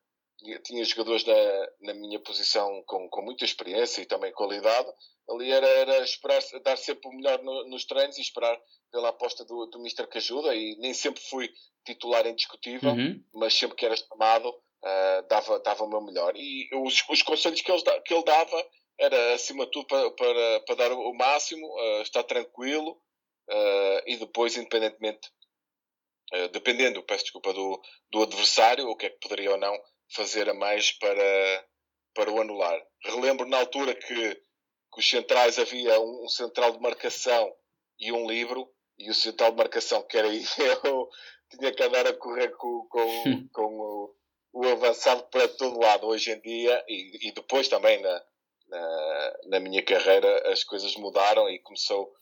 [0.64, 1.34] tinha, jogadores na,
[1.80, 4.88] na minha posição com, com muita experiência e também qualidade.
[5.30, 9.44] Ali era, era esperar, dar sempre o melhor no, nos treinos e esperar pela aposta
[9.44, 10.54] do, do Mister que ajuda.
[10.54, 11.48] E nem sempre fui
[11.86, 13.22] titular indiscutível, uhum.
[13.34, 16.32] mas sempre que era chamado, uh, dava, dava o meu melhor.
[16.36, 18.66] E os, os conselhos que ele, que ele dava
[18.98, 22.92] era, acima de tudo, para, para, para dar o máximo, uh, estar tranquilo
[23.48, 25.30] uh, e depois, independentemente,
[26.50, 27.78] dependendo, peço desculpa, do,
[28.10, 29.78] do adversário, o que é que poderia ou não
[30.14, 31.66] fazer a mais para,
[32.14, 32.80] para o anular.
[33.04, 37.52] Relembro na altura que, que os centrais havia um, um, central de marcação
[37.98, 40.28] e um livro, e o central de marcação, que era
[40.84, 41.08] eu,
[41.50, 44.14] tinha que andar a correr com, com, com o,
[44.52, 48.24] o, avançado para todo lado hoje em dia, e, e depois também na,
[48.68, 52.12] na, na, minha carreira as coisas mudaram e começou,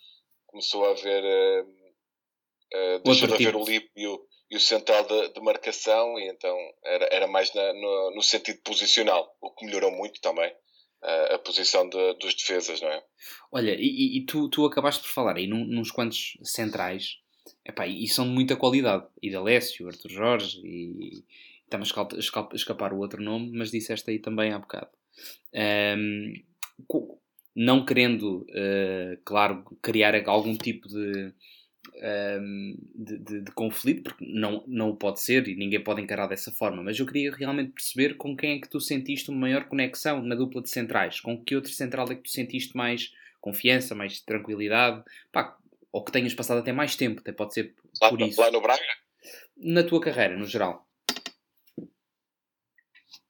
[0.46, 1.24] começou a haver.
[1.24, 3.58] Uh, uh, deixou de haver tipo.
[3.58, 8.14] o livro e o, central de, de, marcação, e então era, era mais na, no,
[8.16, 10.52] no, sentido posicional, o que melhorou muito também
[11.02, 13.02] a, a posição de, dos defesas, não é?
[13.52, 17.18] Olha, e, e tu, tu acabaste por falar aí num, nos quantos centrais,
[17.64, 21.24] epá, e são de muita qualidade, e Lécio, Arthur Jorge, e
[21.64, 24.90] estamos a escapar o outro nome, mas disseste aí também há bocado.
[25.54, 26.32] Um,
[27.54, 31.32] não querendo, uh, claro, criar algum tipo de
[32.00, 36.26] um, de, de, de, conflito, porque não, não o pode ser e ninguém pode encarar
[36.26, 39.64] dessa forma, mas eu queria realmente perceber com quem é que tu sentiste uma maior
[39.68, 43.94] conexão na dupla de centrais, com que outro central é que tu sentiste mais confiança,
[43.94, 45.56] mais tranquilidade, pá,
[45.92, 48.40] ou que tenhas passado até mais tempo, até pode ser lá, por isso.
[48.40, 48.82] Lá no Braga?
[49.56, 50.88] Na tua carreira, no geral.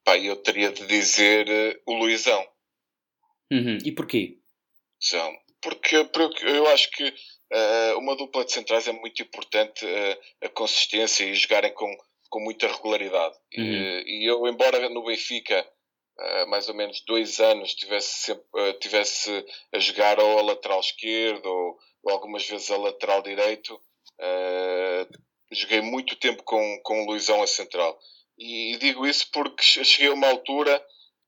[0.04, 2.46] Pá, eu teria de dizer uh, o Luizão.
[3.50, 3.78] Uhum.
[3.85, 4.38] E porquê?
[5.02, 5.37] Luizão.
[5.62, 7.12] Porque, porque eu acho que
[7.96, 11.92] uma dupla de centrais é muito importante uh, a consistência e jogarem com,
[12.28, 13.36] com muita regularidade.
[13.56, 14.02] Uhum.
[14.06, 15.66] E, eu, embora no Benfica,
[16.18, 21.46] uh, mais ou menos dois anos, tivesse, sempre, tivesse a jogar ou a lateral esquerdo
[21.46, 23.80] ou, ou algumas vezes a lateral direito,
[25.50, 27.98] joguei muito tempo com, com o Luizão a central.
[28.38, 30.84] E, e digo isso porque cheguei a uma altura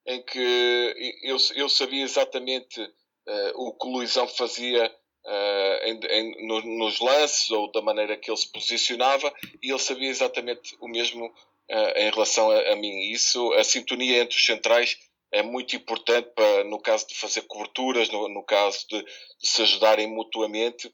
[0.07, 6.47] em que eu, eu sabia exatamente uh, o que o Luizão fazia uh, em, em,
[6.47, 9.33] no, nos lances ou da maneira que ele se posicionava
[9.63, 13.11] e ele sabia exatamente o mesmo uh, em relação a, a, mim.
[13.11, 14.97] Isso, a sintonia entre os centrais
[15.33, 19.63] é muito importante para, no caso de fazer coberturas, no, no caso de, de, se
[19.63, 20.93] ajudarem mutuamente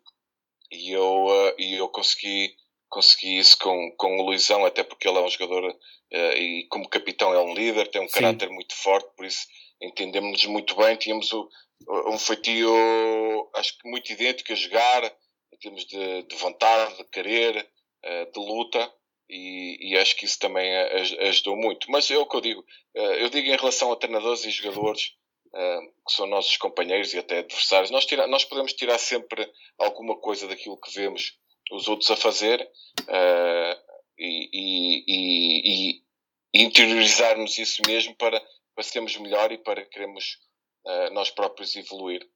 [0.71, 2.55] e eu, uh, e eu consegui,
[2.89, 5.77] consegui isso com, com o Luizão, até porque ele é um jogador
[6.11, 8.15] e como capitão é um líder, tem um Sim.
[8.15, 9.47] caráter muito forte, por isso
[9.81, 11.51] entendemos-nos muito bem, tínhamos o,
[11.87, 15.05] um feitio, acho que muito idêntico a jogar,
[15.53, 17.69] em termos de, de vontade, de querer,
[18.03, 18.93] eh, de luta,
[19.29, 20.75] e, e, acho que isso também
[21.29, 21.91] ajudou muito.
[21.91, 22.65] Mas é o que eu digo,
[22.95, 25.15] eh, eu digo em relação a treinadores e jogadores,
[25.55, 30.17] eh, que são nossos companheiros e até adversários, nós, tira, nós podemos tirar sempre alguma
[30.17, 31.39] coisa daquilo que vemos
[31.71, 32.67] os outros a fazer
[34.19, 36.03] e, e, e,
[36.55, 38.41] e interiorizarmos isso mesmo para,
[38.75, 40.39] para sermos melhor e para queremos
[40.85, 42.27] uh, nós próprios evoluir.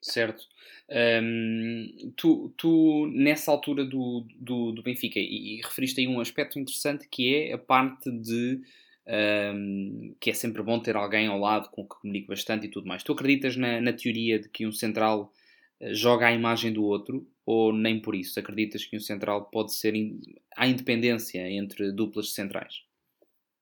[0.00, 0.44] Certo.
[0.90, 6.58] Um, tu, tu, nessa altura do, do, do Benfica, e, e, referiste aí um aspecto
[6.58, 8.60] interessante que é a parte de
[9.06, 12.86] um, que é sempre bom ter alguém ao lado com que comunique bastante e tudo
[12.86, 13.02] mais.
[13.02, 15.32] Tu acreditas na, na teoria de que um central
[15.80, 18.38] eh, joga à imagem do outro ou nem por isso?
[18.38, 20.20] Acreditas que um central pode ser in,
[20.56, 22.82] à independência entre duplas centrais?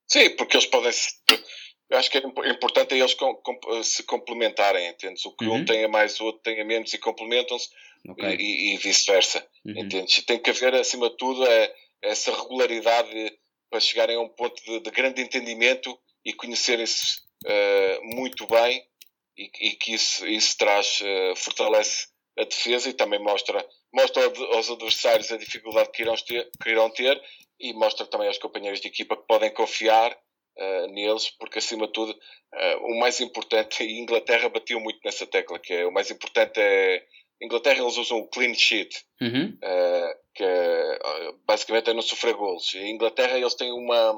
[0.07, 0.91] Sim, porque eles podem
[1.91, 5.27] eu acho que é importante é eles com, com, se complementarem, entendes?
[5.27, 5.57] O que uhum.
[5.57, 7.69] um tenha mais, o outro tenha menos e complementam-se
[8.09, 8.37] okay.
[8.37, 9.77] e, e vice-versa, uhum.
[9.77, 10.19] entendes?
[10.19, 13.37] E tem que haver, acima de tudo, é, essa regularidade
[13.69, 18.85] para chegarem a um ponto de, de grande entendimento e conhecerem-se uh, muito bem
[19.37, 22.07] e, e, que isso, isso traz, uh, fortalece
[22.39, 24.23] a defesa e também mostra, mostra
[24.55, 27.21] aos adversários a dificuldade que irão ter, que irão ter
[27.59, 30.17] e mostra também aos companheiros de equipa que podem confiar
[30.57, 35.27] uh, neles, porque acima de tudo, uh, o mais importante, e Inglaterra bateu muito nessa
[35.27, 37.05] tecla, que é o mais importante é.
[37.43, 39.57] Inglaterra eles usam o clean sheet, uhum.
[39.65, 40.99] uh, que é,
[41.47, 42.75] basicamente é não sofrer golos.
[42.75, 44.13] Em Inglaterra eles têm uma,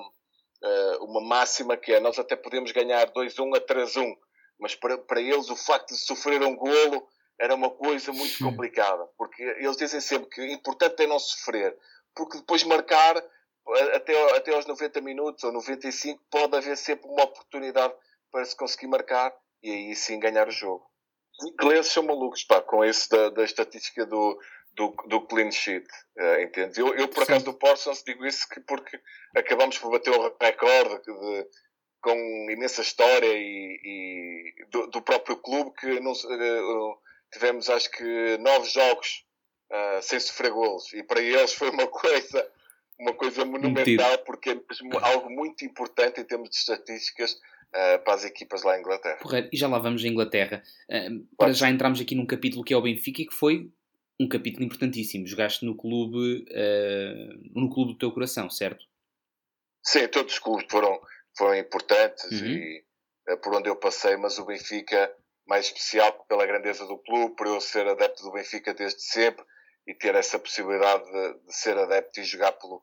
[1.03, 4.17] uma máxima que é nós até podemos ganhar 2-1 a 3-1,
[4.59, 7.07] mas para, para eles o facto de sofrer um golo
[7.41, 11.77] era uma coisa muito complicada, porque eles dizem sempre que o importante é não sofrer,
[12.15, 13.23] porque depois marcar
[13.95, 17.95] até, até aos 90 minutos ou 95 pode haver sempre uma oportunidade
[18.31, 20.85] para se conseguir marcar e aí sim ganhar o jogo.
[21.39, 24.39] Os ingleses são malucos pá, com esse da, da estatística do,
[24.75, 25.87] do, do clean sheet,
[26.19, 26.81] uh, entende?
[26.81, 29.01] Eu, eu por acaso do Parsons digo isso que porque
[29.37, 31.47] acabamos por bater o recorde de,
[32.01, 36.99] com imensa história e, e do, do, próprio clube que não, uh,
[37.33, 39.25] tivemos acho que nove jogos
[39.71, 42.51] uh, sem sofrer golos e para eles foi uma coisa
[43.03, 48.15] uma coisa monumental porque é mesmo algo muito importante em termos de estatísticas uh, para
[48.15, 49.19] as equipas lá em Inglaterra.
[49.19, 50.63] Correto, e já lá vamos à Inglaterra.
[50.89, 53.71] Uh, para já entramos aqui num capítulo que é o Benfica e que foi
[54.21, 55.27] um capítulo importantíssimo.
[55.27, 58.87] Jogaste no clube, uh, no clube do teu coração, certo?
[59.85, 61.01] Sim, todos os clubes foram,
[61.37, 62.47] foram importantes uhum.
[62.47, 62.85] e
[63.43, 65.13] por onde eu passei, mas o Benfica
[65.45, 69.45] mais especial pela grandeza do clube, por eu ser adepto do Benfica desde sempre
[69.87, 72.81] e ter essa possibilidade de, de ser adepto e jogar pelo,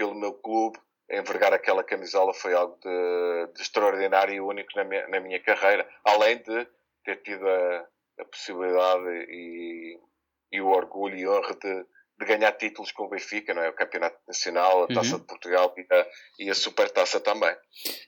[0.00, 0.78] pelo meu clube,
[1.10, 5.86] envergar aquela camisola foi algo de, de extraordinário e único na minha, na minha, carreira,
[6.02, 6.66] além de
[7.04, 7.86] ter tido a,
[8.20, 10.00] a possibilidade e,
[10.52, 11.86] e, o orgulho e honra de,
[12.20, 13.70] de, ganhar títulos com o Benfica, não é?
[13.70, 15.20] O Campeonato Nacional, a Taça uhum.
[15.20, 16.06] de Portugal e a,
[16.38, 17.54] e a Supertaça também.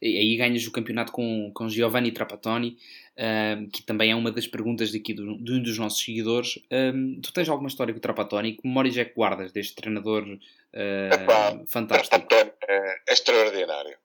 [0.01, 2.77] E aí ganhas o campeonato com, com Giovanni Trapattoni,
[3.19, 6.59] um, que também é uma das perguntas daqui do, de um dos nossos seguidores.
[6.71, 8.57] Um, tu tens alguma história com o Trapattoni?
[8.57, 12.27] Que memórias é que guardas deste treinador uh, Epá, fantástico?
[12.35, 13.99] É, é, extraordinário.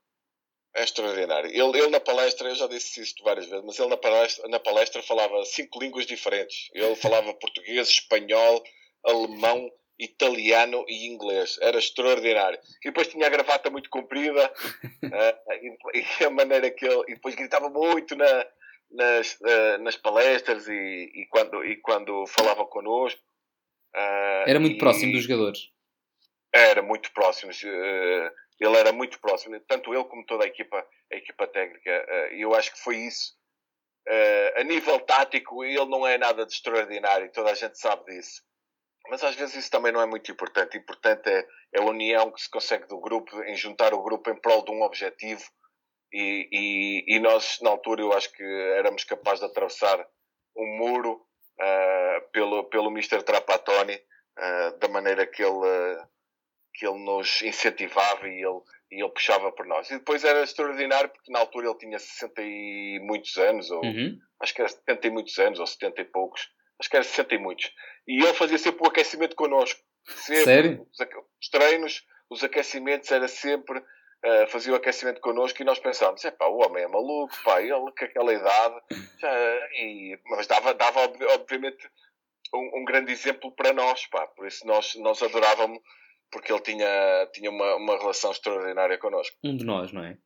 [0.75, 1.49] É extraordinário.
[1.49, 4.59] Ele, ele na palestra, eu já disse isto várias vezes, mas ele na palestra, na
[4.59, 6.69] palestra falava cinco línguas diferentes.
[6.73, 8.63] Ele falava português, espanhol,
[9.03, 11.57] alemão, italiano e inglês.
[11.61, 12.59] Era extraordinário.
[12.81, 15.53] E depois tinha a gravata muito comprida uh,
[15.93, 17.03] e, e, a maneira que ele.
[17.07, 18.45] E depois gritava muito na,
[18.91, 23.21] nas, uh, nas palestras e, e, quando, e quando falava connosco.
[23.95, 25.69] Uh, era muito e, próximo dos jogadores.
[26.53, 27.51] Era muito próximo.
[28.59, 31.91] Ele era muito próximo, tanto ele como toda a equipa, a equipa técnica.
[32.31, 33.35] E eu acho que foi isso.
[34.55, 38.41] a nível tático, ele não é nada de extraordinário, toda a gente sabe disso.
[39.09, 40.77] Mas às vezes isso também não é muito importante.
[40.77, 44.35] Importante é, é a união que se consegue do grupo, em juntar o grupo em
[44.35, 45.43] prol de um objetivo
[46.11, 48.43] e, e, e, nós, na altura, eu acho que
[48.77, 50.05] éramos capazes de atravessar
[50.55, 51.13] um muro
[51.59, 53.23] uh, pelo, pelo Mr.
[53.23, 56.05] Trapattoni, uh, da maneira que ele,
[56.73, 59.89] que ele nos incentivava e ele, e ele puxava por nós.
[59.89, 64.17] E depois era extraordinário porque na altura ele tinha 60 e muitos anos, ou uhum.
[64.41, 67.35] acho que era 70 e muitos anos, ou 70 e poucos, acho que era 60
[67.35, 67.71] e muitos.
[68.07, 69.79] E ele fazia sempre o aquecimento connosco.
[70.05, 70.87] Sempre, Sério?
[70.91, 70.99] Os,
[71.41, 76.31] os treinos, os aquecimentos, era sempre uh, fazia o aquecimento connosco e nós pensávamos, é
[76.31, 78.75] pá, o homem é maluco, pá, ele com aquela idade,
[79.19, 80.99] já, e, mas dava, dava
[81.33, 81.89] obviamente
[82.53, 85.79] um, um, grande exemplo para nós, pá, por isso nós, nós adorávamos,
[86.31, 89.35] porque ele tinha, tinha uma, uma relação extraordinária connosco.
[89.43, 90.17] Um de nós, não é?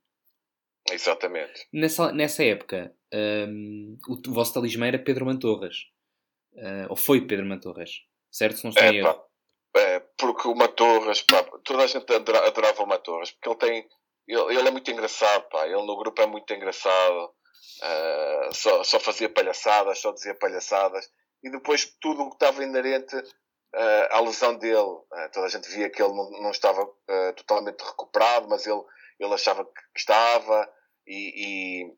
[0.92, 1.68] Exatamente.
[1.72, 5.76] Nessa, nessa época, um, o vosso talismã era Pedro Mantorras.
[6.54, 7.92] Uh, ou foi Pedro Mantorras,
[8.30, 8.58] certo?
[8.58, 9.24] Se não estou é, em erro.
[9.76, 13.90] É, porque o Matorras, pá, toda a gente adorava o Matorras, porque ele tem.
[14.28, 19.00] Ele, ele, é muito engraçado, pá, ele no grupo é muito engraçado, uh, só, só
[19.00, 21.10] fazia palhaçadas, só dizia palhaçadas,
[21.44, 25.70] e depois tudo o que estava inerente uh, à lesão dele, uh, toda a gente
[25.70, 26.88] via que ele não, não estava
[27.36, 28.82] totalmente recuperado, mas ele,
[29.20, 30.72] ele achava que, que estava,
[31.08, 31.94] e, e,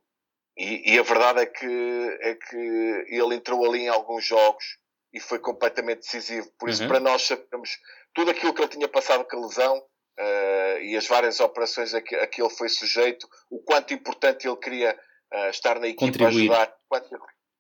[0.57, 2.55] e, e, a verdade é que, é que
[3.07, 4.63] ele entrou ali em alguns jogos
[5.11, 6.51] e foi completamente decisivo.
[6.59, 6.89] Por isso, uhum.
[6.89, 7.69] para nós sabemos
[8.13, 12.01] tudo aquilo que ele tinha passado com a lesão uh, e as várias operações a
[12.01, 14.97] que, a que, ele foi sujeito, o quanto importante ele queria
[15.33, 17.09] uh, estar na equipa a ajudar quanto,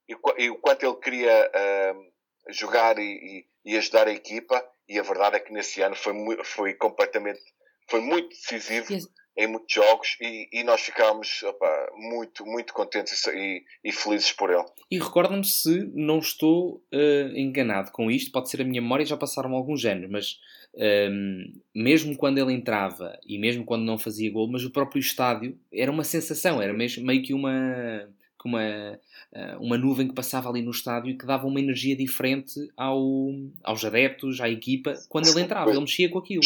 [0.07, 4.63] e, e, o quanto ele queria uh, jogar e, e, ajudar a equipa.
[4.87, 7.41] E a verdade é que nesse ano foi, foi completamente
[7.89, 8.93] foi muito decisivo.
[8.93, 14.31] Yes em muitos jogos e, e nós ficámos opa, muito, muito contentes e, e, felizes
[14.31, 14.65] por ele.
[14.91, 19.17] E recorda-me se não estou uh, enganado com isto, pode ser a minha memória, já
[19.17, 20.39] passaram alguns anos, mas
[20.75, 25.57] um, mesmo quando ele entrava e mesmo quando não fazia gol, mas o próprio estádio
[25.71, 28.07] era uma sensação, era mesmo, meio que uma,
[28.45, 28.99] uma,
[29.31, 33.29] uh, uma nuvem que passava ali no estádio e que dava uma energia diferente ao,
[33.63, 36.43] aos adeptos, à equipa, quando ele entrava, ele mexia com aquilo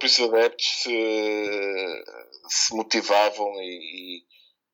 [0.00, 2.04] próprios adeptos se,
[2.48, 4.24] se motivavam e,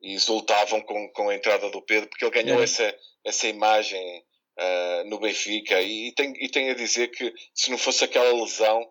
[0.01, 2.64] e, exultavam com, com a entrada do Pedro, porque ele ganhou é.
[2.64, 4.24] essa, essa imagem
[4.59, 5.83] uh, no Benfica.
[5.83, 8.89] E, e, tem, e tem a dizer que se não fosse aquela lesão,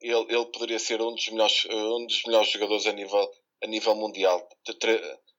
[0.00, 3.30] ele, ele poderia ser um dos melhores, um dos melhores jogadores a nível,
[3.62, 4.46] a nível mundial.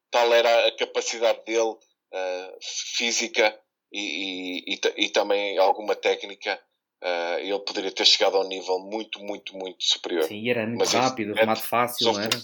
[0.10, 2.58] Tal era a capacidade dele uh,
[2.96, 3.58] física
[3.92, 6.60] e, e, e, e também alguma técnica
[7.04, 10.24] uh, ele poderia ter chegado a um nível muito, muito, muito superior.
[10.24, 12.38] Sim, era muito Mas, rápido, remate fácil, não era?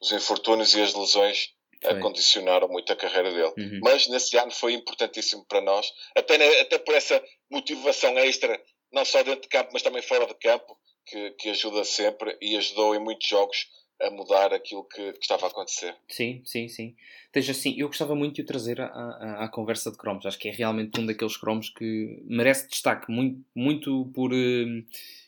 [0.00, 2.00] Os infortúnios e as lesões Foi.
[2.00, 3.52] condicionaram muito a carreira dele.
[3.56, 3.80] Uhum.
[3.82, 8.60] Mas nesse ano foi importantíssimo para nós, até, até por essa motivação extra
[8.92, 12.56] não só dentro de campo, mas também fora de campo, que, que ajuda sempre e
[12.56, 13.66] ajudou em muitos jogos
[14.00, 15.94] a mudar aquilo que, que, estava a acontecer.
[16.08, 16.94] Sim, sim, sim.
[17.26, 20.26] Esteja assim, eu gostava muito de o trazer à, à, conversa de cromos.
[20.26, 24.84] Acho que é realmente um daqueles cromos que merece destaque muito, muito por, uh,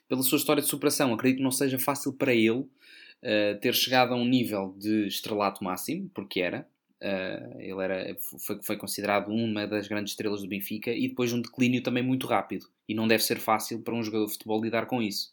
[0.09, 1.13] pela sua história de superação.
[1.15, 5.65] Acredito que não seja fácil para ele uh, ter chegado a um nível de estrelato
[5.65, 6.69] máximo, porque era.
[7.01, 11.41] Uh, ele era, foi, foi considerado uma das grandes estrelas do Benfica e depois um
[11.41, 12.67] declínio também muito rápido.
[12.89, 15.33] E não deve ser fácil para um jogador de futebol lidar com isso.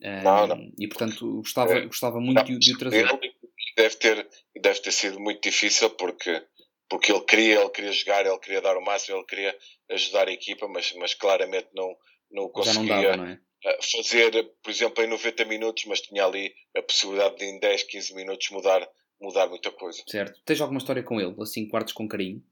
[0.00, 0.72] Não, não.
[0.78, 3.06] E portanto gostava, é, gostava muito não, de, de o trazer.
[3.76, 4.28] Deve ter,
[4.60, 6.42] deve ter sido muito difícil porque,
[6.88, 9.56] porque ele queria, ele queria jogar, ele queria dar o máximo, ele queria
[9.90, 11.96] ajudar a equipa, mas, mas claramente não,
[12.30, 13.40] não conseguia não dava, não é?
[13.64, 17.82] Eh, fazer, por exemplo, em 90 minutos, mas tinha ali a possibilidade de em 10,
[17.84, 18.86] 15 minutos mudar,
[19.20, 20.02] mudar muita coisa.
[20.06, 20.38] Certo.
[20.44, 22.44] Tens alguma história com ele, assim, quartos com carinho?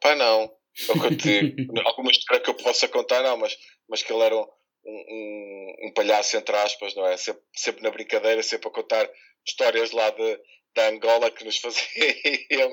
[0.00, 0.54] Pá, não.
[0.88, 1.72] É o que eu te digo.
[1.84, 3.56] Alguma história que eu possa contar, não, mas,
[3.88, 4.46] mas que ele era um,
[4.84, 7.16] um, um, palhaço, entre aspas, não é?
[7.16, 9.08] Sempre, sempre na brincadeira, sempre a contar
[9.46, 10.40] histórias lá de,
[10.74, 12.70] da Angola que nos faziam,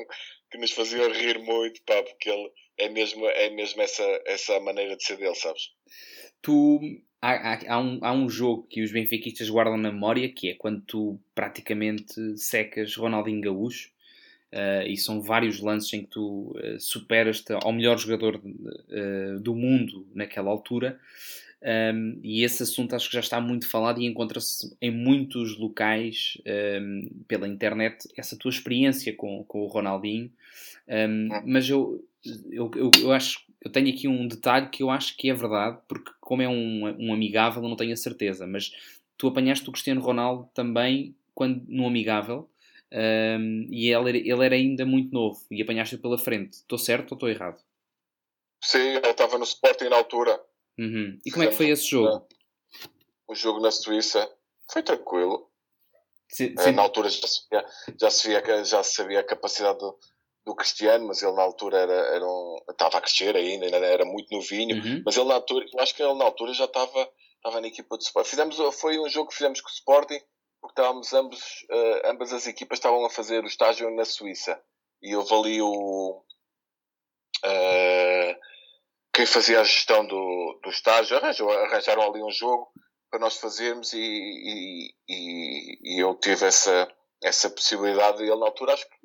[0.51, 4.95] que nos faziam rir muito, pá, porque ele é mesmo, é mesmo essa, essa maneira
[4.95, 5.71] de ser dele, sabes?
[6.41, 6.79] Tu,
[7.21, 10.55] há, há, há, um, há um jogo que os benfiquistas guardam na memória, que é
[10.55, 13.91] quando tu praticamente secas Ronaldinho Gaúcho,
[14.51, 19.53] Uh, e são vários lances em que tu uh, superas-te ao melhor jogador uh, do
[19.53, 20.99] mundo naquela altura.
[21.61, 26.37] Um, e esse assunto acho que já está muito falado e encontra-se em muitos locais
[26.81, 30.31] um, pela internet essa tua experiência com, com o Ronaldinho.
[30.87, 32.03] Um, mas eu,
[32.49, 35.79] eu, eu, eu, acho eu tenho aqui um detalhe que eu acho que é verdade,
[35.87, 38.71] porque como é um, um amigável, eu não tenho a certeza, mas
[39.17, 42.49] tu apanhaste o Cristiano Ronaldo também quando no amigável.
[43.69, 46.53] e ele era, ele era ainda muito novo e apanhaste-o pela frente.
[46.53, 47.61] Estou certo ou estou errado?
[48.63, 50.39] Sim, ele estava no Sporting na altura.
[50.79, 51.19] Uhum.
[51.25, 52.25] E como é que foi esse jogo?
[53.27, 54.31] O jogo na Suíça
[54.71, 55.51] foi tranquilo.
[56.29, 56.71] Sim, sim.
[56.71, 57.65] Na altura já se, via,
[57.99, 59.99] já, se via, já sabia a capacidade do,
[60.45, 64.05] do Cristiano, mas ele na altura era, era um, estava a crescer ainda, ainda era
[64.05, 65.01] muito novinho, uhum.
[65.05, 67.97] mas ele na altura, eu acho que ele na altura já estava, estava na equipa
[67.97, 68.29] de Sporting.
[68.29, 70.21] Fizemos, foi um jogo que fizemos com o Sporting,
[70.61, 71.39] porque estávamos ambos,
[71.71, 74.61] uh, ambas as equipas estavam a fazer o estágio na Suíça.
[75.01, 76.23] E houve ali o.
[77.45, 78.48] Uh,
[79.19, 82.71] quem fazia a gestão do, do estágio arranjou, arranjaram ali um jogo
[83.09, 86.87] para nós fazermos e, e, e, e eu tive essa,
[87.21, 88.23] essa possibilidade.
[88.23, 88.95] Ele, na altura, acho que,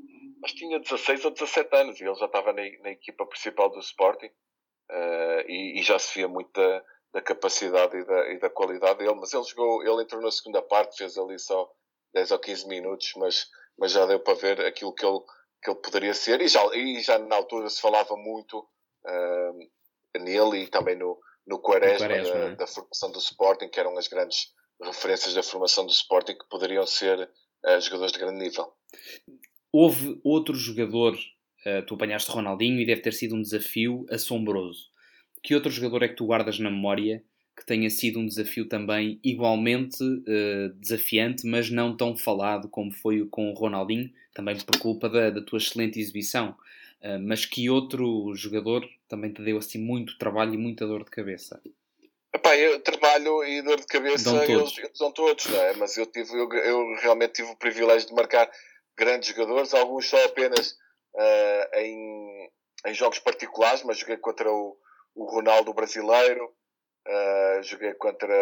[0.44, 3.68] acho que tinha 16 ou 17 anos e ele já estava na, na equipa principal
[3.70, 6.84] do Sporting uh, e, e, já se via muito da,
[7.14, 9.16] da capacidade e da, e da, qualidade dele.
[9.16, 11.68] Mas ele jogou, ele entrou na segunda parte, fez ali só
[12.12, 15.18] 10 ou 15 minutos, mas, mas já deu para ver aquilo que ele,
[15.60, 16.40] que ele poderia ser.
[16.40, 18.60] E já, e já na altura se falava muito.
[19.04, 19.74] Uh,
[20.18, 22.56] nele e também no, no Quaresma, Quaresma da, é?
[22.56, 24.52] da, formação do Sporting, que eram as grandes
[24.82, 28.72] referências da formação do Sporting, que poderiam ser uh, jogadores de grande nível.
[29.72, 34.88] Houve outro jogador, uh, tu apanhaste Ronaldinho e deve ter sido um desafio assombroso.
[35.42, 37.22] Que outro jogador é que tu guardas na memória
[37.56, 43.24] que tenha sido um desafio também igualmente uh, desafiante, mas não tão falado como foi
[43.26, 46.56] com o Ronaldinho, também por culpa da, da tua excelente exibição.
[47.04, 51.10] Uh, mas que outro jogador também te deu assim muito trabalho e muita dor de
[51.10, 51.60] cabeça?
[52.34, 54.78] Epá, eu trabalho e dor de cabeça dão todos.
[54.78, 55.74] eles, dão todos, não é?
[55.74, 58.50] Mas eu, tive, eu, eu, realmente tive o privilégio de marcar
[58.96, 60.72] grandes jogadores, alguns só apenas
[61.14, 62.50] uh, em,
[62.86, 64.76] em jogos particulares, mas joguei contra o,
[65.14, 66.46] o Ronaldo brasileiro,
[67.06, 68.34] uh, joguei contra,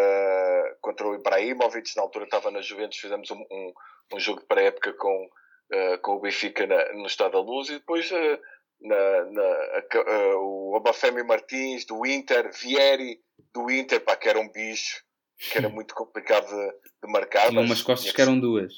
[0.80, 3.72] contra o Ibrahimovic, na altura estava na Juventus, fizemos um, um,
[4.14, 5.28] um jogo de pré-época com,
[5.72, 8.38] uh, com o Benfica na, no Estado da Luz e depois uh,
[8.80, 13.20] na, na uh, o Obafemi Martins do Inter, Vieri
[13.52, 15.02] do Inter, pá, que era um bicho
[15.50, 17.48] que era muito complicado de, de marcar.
[17.48, 18.74] Tinha umas costas que, que eram duas.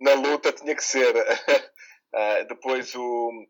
[0.00, 1.12] Na luta tinha que ser.
[2.48, 3.46] depois o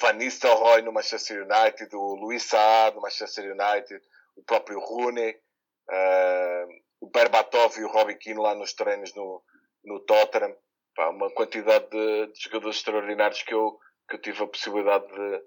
[0.00, 4.00] Van Nistelrooy no Manchester United, o Luís Saad no Manchester United,
[4.36, 5.36] o próprio Rooney,
[7.00, 9.42] o Berbatov e o Robbie Keane lá nos treinos no,
[9.84, 10.54] no Tottenham
[10.94, 13.78] pá, uma quantidade de, de, jogadores extraordinários que eu,
[14.08, 15.42] que eu tive a possibilidade de,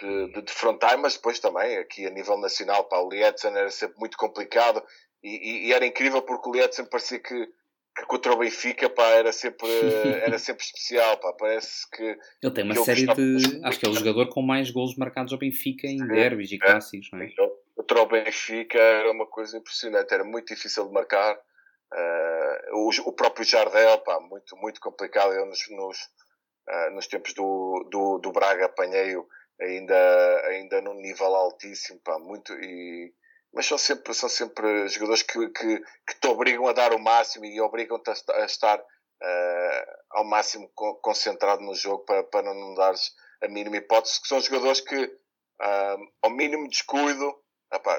[0.00, 3.98] de, de defrontar, mas depois também aqui a nível nacional, pá, o Lietzen era sempre
[3.98, 4.82] muito complicado
[5.22, 7.46] e, e, e era incrível porque o Lietzen parecia que,
[7.96, 9.68] que contra o Benfica pá, era, sempre,
[10.22, 11.16] era sempre especial.
[11.18, 12.18] Pá, parece que.
[12.42, 13.60] Ele tem uma série de.
[13.64, 17.08] Acho que é o jogador com mais golos marcados ao Benfica em derbys e clássicos,
[17.12, 17.32] não é?
[17.74, 21.38] Contra o Benfica era uma coisa impressionante, era muito difícil de marcar.
[21.92, 25.32] Uh, o, o, próprio Jardel, pá, muito, muito complicado.
[25.32, 25.98] Eu nos, nos,
[26.68, 29.26] uh, nos tempos do, do, do Braga apanhei-o
[29.60, 33.14] ainda, ainda num nível altíssimo, pá, muito, e,
[33.52, 37.44] mas são sempre, são sempre jogadores que, que, que te obrigam a dar o máximo
[37.44, 40.68] e obrigam-te a, a, estar uh, ao máximo
[41.02, 43.12] concentrado no jogo para, para não dares
[43.42, 45.18] a mínima hipótese, que são jogadores que
[46.22, 47.34] ao mínimo descuido,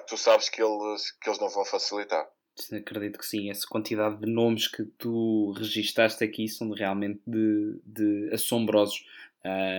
[0.07, 2.27] tu sabes que eles, que eles não vão facilitar.
[2.71, 8.29] Acredito que sim, essa quantidade de nomes que tu registaste aqui são realmente de, de
[8.33, 9.05] assombrosos.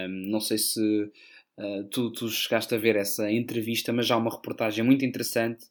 [0.09, 1.11] Não sei se
[1.59, 5.65] Uh, tu, tu chegaste a ver essa entrevista, mas há uma reportagem muito interessante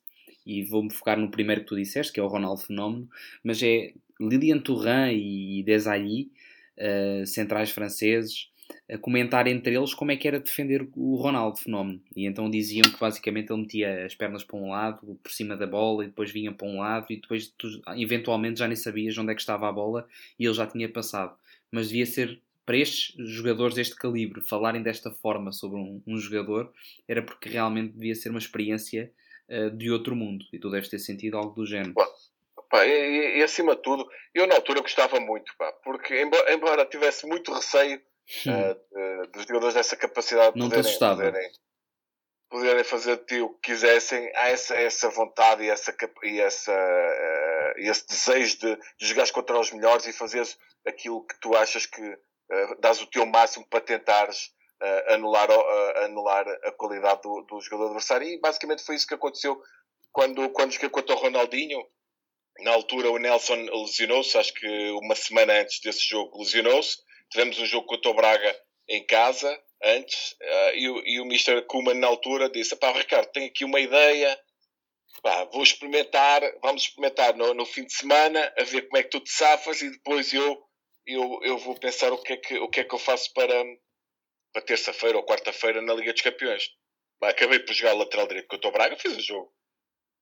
[0.45, 3.07] e vou-me focar no primeiro que tu disseste, que é o Ronaldo Fenómeno,
[3.43, 6.31] mas é Lilian Thuram e Desailly,
[6.79, 8.49] uh, centrais franceses,
[8.89, 12.01] a comentar entre eles como é que era defender o Ronaldo Fenómeno.
[12.15, 15.65] E então diziam que basicamente ele metia as pernas para um lado, por cima da
[15.65, 19.31] bola, e depois vinha para um lado, e depois tu, eventualmente já nem sabias onde
[19.31, 20.07] é que estava a bola
[20.39, 21.35] e ele já tinha passado.
[21.71, 26.73] Mas devia ser para estes jogadores deste calibre falarem desta forma sobre um, um jogador
[27.07, 29.11] era porque realmente devia ser uma experiência
[29.49, 31.93] uh, de outro mundo e tu deves ter sentido algo do género.
[32.69, 36.85] pá, e, e, acima de tudo, eu na altura gostava muito, pá, porque embora, embora
[36.85, 38.01] tivesse muito receio
[38.47, 41.51] uh, dos jogadores dessa capacidade de Não poderem, poderem,
[42.49, 46.71] poderem, fazer de ti o que quisessem, há essa, essa vontade e, essa, e essa,
[46.71, 51.85] uh, esse desejo de, de jogares contra os melhores e fazeres aquilo que tu achas
[51.85, 54.51] que uh, dás o teu máximo para tentares
[54.81, 55.49] uh, anular,
[56.03, 58.27] anular a qualidade do, do, jogador adversário.
[58.27, 59.61] E basicamente foi isso que aconteceu
[60.11, 61.85] quando, quando joguei contra o Ronaldinho.
[62.59, 67.04] Na altura o Nelson lesionou-se, acho que uma semana antes desse jogo lesionou-se.
[67.31, 71.63] Tivemos um jogo contra o Braga em casa, antes, uh, e, e, o Mr.
[71.63, 74.39] Kuman na altura disse, pá Ricardo, tenho aqui uma ideia,
[75.21, 79.09] pá, vou experimentar, vamos experimentar no, no, fim de semana, a ver como é que
[79.09, 80.65] tu te safas e depois eu
[81.05, 83.63] eu, eu vou pensar o que é que, o que, é que eu faço para,
[84.51, 86.69] para terça-feira ou quarta-feira na Liga dos Campeões.
[87.19, 89.53] Bah, acabei por jogar lateral direito com o Braga, fiz o jogo.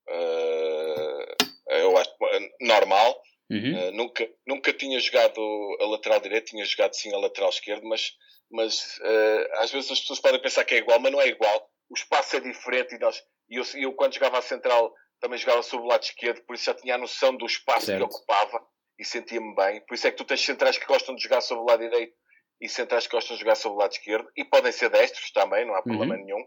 [0.10, 1.36] Uh,
[1.68, 2.14] eu acho
[2.60, 3.22] normal.
[3.50, 3.89] Uhum.
[3.89, 5.39] Uh, nunca, nunca tinha jogado
[5.82, 8.14] a lateral direito, tinha jogado sim a lateral esquerdo, mas,
[8.50, 11.70] mas uh, às vezes as pessoas podem pensar que é igual, mas não é igual.
[11.89, 15.86] O espaço é diferente e nós, eu, eu quando jogava a central também jogava sobre
[15.86, 18.00] o lado esquerdo, por isso já tinha a noção do espaço certo.
[18.00, 18.62] que ocupava
[19.00, 19.82] e sentia-me bem.
[19.86, 22.14] Por isso é que tu tens centrais que gostam de jogar sobre o lado direito
[22.60, 25.66] e centrais que gostam de jogar sobre o lado esquerdo e podem ser destros também,
[25.66, 26.26] não há problema uhum.
[26.26, 26.46] nenhum.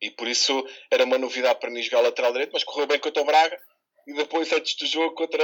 [0.00, 3.22] E por isso era uma novidade para mim jogar lateral direito, mas correu bem contra
[3.22, 3.60] o Braga
[4.06, 5.42] e depois, antes do jogo contra.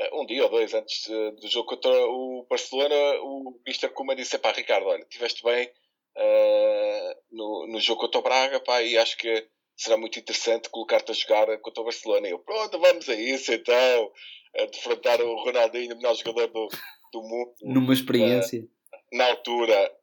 [0.00, 3.90] Eh, um dia ou dois antes do jogo contra o Barcelona, o Mr.
[3.90, 5.70] Kuma disse: pá, Ricardo, olha, estiveste bem
[6.16, 9.46] uh, no, no jogo contra o Braga, pá, e acho que
[9.76, 12.28] será muito interessante colocar-te a jogar contra o Barcelona.
[12.28, 14.12] E eu, pronto, vamos a isso então
[14.56, 16.68] a defrontar o Ronaldinho, o melhor jogador do,
[17.12, 17.54] do mundo.
[17.62, 18.62] Numa experiência.
[18.62, 19.96] Uh, na altura.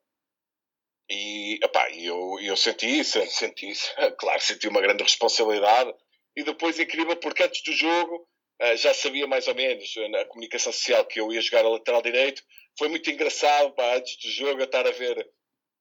[1.09, 3.89] E epá, eu, eu senti isso, senti isso.
[4.19, 5.93] Claro, senti uma grande responsabilidade.
[6.35, 8.27] E depois, incrível, porque antes do jogo
[8.75, 12.43] já sabia mais ou menos na comunicação social que eu ia jogar a lateral direito.
[12.77, 15.27] Foi muito engraçado, pá, antes do jogo, estar a ver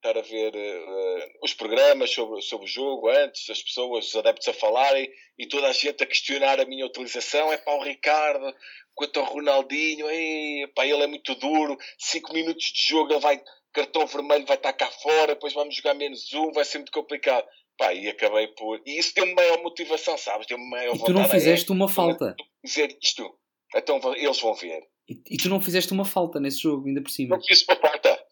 [0.07, 4.47] estar a ver uh, os programas sobre, sobre o jogo antes, as pessoas, os adeptos
[4.49, 7.53] a falarem e toda a gente a questionar a minha utilização.
[7.53, 8.55] É para o Ricardo,
[8.95, 13.43] quanto ao Ronaldinho, ei, pá, ele é muito duro, 5 minutos de jogo, ele vai,
[13.72, 17.47] cartão vermelho vai estar cá fora, depois vamos jogar menos um, vai ser muito complicado.
[17.79, 18.81] Pá, e acabei por.
[18.87, 20.47] E isso deu-me maior motivação, sabes?
[20.47, 22.35] Deu-me maior e tu não fizeste é, uma falta.
[22.64, 23.39] Dizer isto.
[23.74, 24.83] Então eles vão ver.
[25.09, 27.37] E, e, tu não fizeste uma falta nesse jogo, ainda por cima.
[27.37, 28.27] Não fiz uma falta.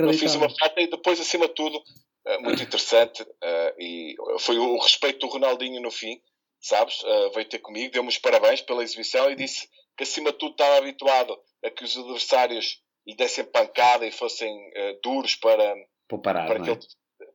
[0.00, 3.22] não fiz uma falta e depois, acima de tudo, uh, muito interessante.
[3.22, 6.20] Uh, e foi o respeito do Ronaldinho no fim,
[6.60, 7.02] sabes?
[7.02, 10.52] Uh, veio ter comigo, deu-me os parabéns pela exibição e disse que, acima de tudo,
[10.52, 14.56] estava habituado a que os adversários lhe dessem pancada e fossem
[15.02, 15.74] duros para,
[16.08, 16.72] para, parar, para, que é?
[16.72, 16.80] ele,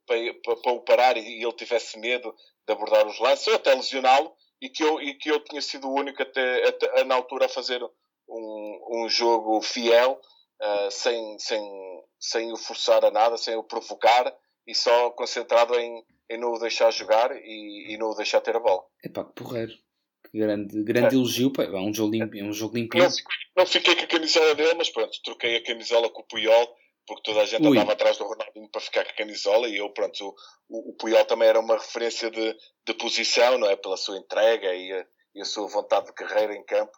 [0.07, 2.33] para, para, para, o parar e, ele tivesse medo
[2.65, 4.33] de abordar os lances ou até lesioná-lo.
[4.59, 7.49] E que, eu, e que eu tinha sido o único até, até na altura a
[7.49, 7.79] fazer
[8.27, 10.19] um, um jogo fiel,
[10.59, 14.35] uh, sem, sem, sem o forçar a nada, sem o provocar
[14.65, 18.55] e só concentrado em, em não o deixar jogar e, e não o deixar ter
[18.55, 18.83] a bola.
[19.03, 19.73] É pá, que porreiro.
[20.31, 21.17] Que grande, grande é.
[21.19, 21.63] elogio, pá.
[21.63, 23.03] é um jogo, limpo, é um jogo limpinho.
[23.03, 23.11] Não,
[23.57, 26.75] não fiquei com a camisola dele, mas pronto, troquei a camisola com o Puyol
[27.07, 27.77] porque toda a gente Ui.
[27.77, 30.35] andava atrás do Ronaldinho para ficar com a camisola e eu, pronto,
[30.69, 32.55] o, o Puyol também era uma referência de,
[32.85, 33.75] de posição, não é?
[33.75, 35.05] Pela sua entrega e a,
[35.35, 36.91] e a sua vontade de carreira em campo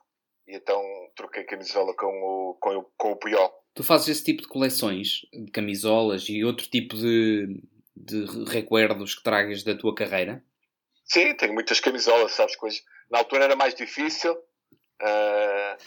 [0.48, 0.82] e então
[1.16, 3.54] troquei camisola com o, com, o, com o Puyol.
[3.76, 7.62] Tu fazes esse tipo de coleções de camisolas e outro tipo de,
[7.96, 10.44] de recuerdos que tragas da tua carreira?
[11.06, 12.82] Sim, tenho muitas camisolas, sabes, coisas.
[13.12, 15.84] Na altura era mais difícil uh,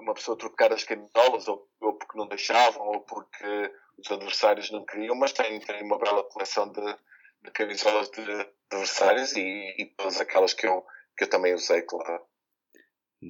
[0.00, 4.84] uma pessoa trocar as camisolas, ou, ou, porque não deixavam, ou porque os adversários não
[4.84, 6.96] queriam, mas tenho, tenho uma bela coleção de,
[7.42, 8.22] de camisolas de
[8.70, 10.84] adversários e, e todas aquelas que eu,
[11.16, 12.22] que eu também usei, claro.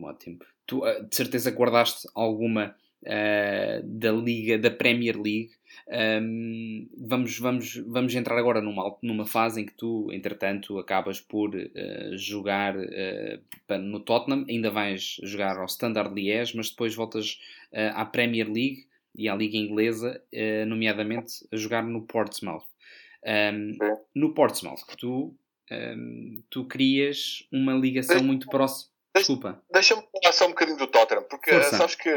[0.03, 0.39] Ótimo.
[0.67, 2.77] Tu, ah, de certeza, guardaste alguma
[3.07, 5.51] uh, da Liga, da Premier League.
[5.89, 11.55] Um, vamos, vamos, vamos entrar agora numa, numa fase em que tu, entretanto, acabas por
[11.55, 17.39] uh, jogar uh, no Tottenham, ainda vais jogar ao Standard Liège, mas depois voltas
[17.95, 20.21] à Premier League e à Liga Inglesa,
[20.67, 22.65] nomeadamente a jogar no Portsmouth.
[23.25, 23.77] Um,
[24.15, 25.37] no Portsmouth, tu,
[25.71, 28.90] um, tu crias uma ligação muito próxima.
[29.15, 29.61] Desculpa.
[29.73, 31.77] Deixa-me falar só um bocadinho do Tottenham, porque Força.
[31.77, 32.09] sabes que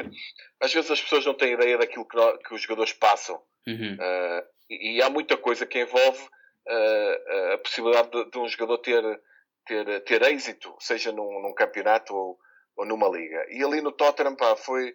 [0.62, 3.41] às vezes as pessoas não têm ideia daquilo que, nós, que os jogadores passam.
[3.68, 3.96] Uhum.
[3.96, 8.78] Uh, e, e, há muita coisa que envolve uh, a possibilidade de, de, um jogador
[8.80, 9.22] ter,
[9.66, 12.38] ter, ter êxito, seja num, num campeonato ou,
[12.78, 13.46] ou, numa liga.
[13.50, 14.94] E ali no Tottenham pá, foi,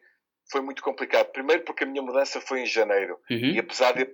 [0.53, 1.33] foi muito complicado.
[1.33, 3.19] Primeiro porque a minha mudança foi em janeiro.
[3.29, 3.55] Uhum.
[3.55, 4.05] E apesar de,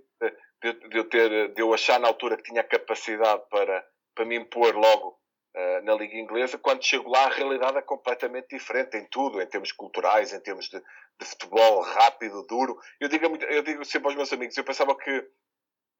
[0.62, 4.36] de, de, eu ter, de eu achar na altura que tinha capacidade para, para me
[4.36, 5.18] impor logo
[5.54, 9.46] uh, na Liga Inglesa, quando chego lá a realidade é completamente diferente em tudo, em
[9.46, 12.78] termos culturais, em termos de, de futebol rápido, duro.
[13.00, 15.24] Eu digo, eu digo sempre aos meus amigos, eu pensava que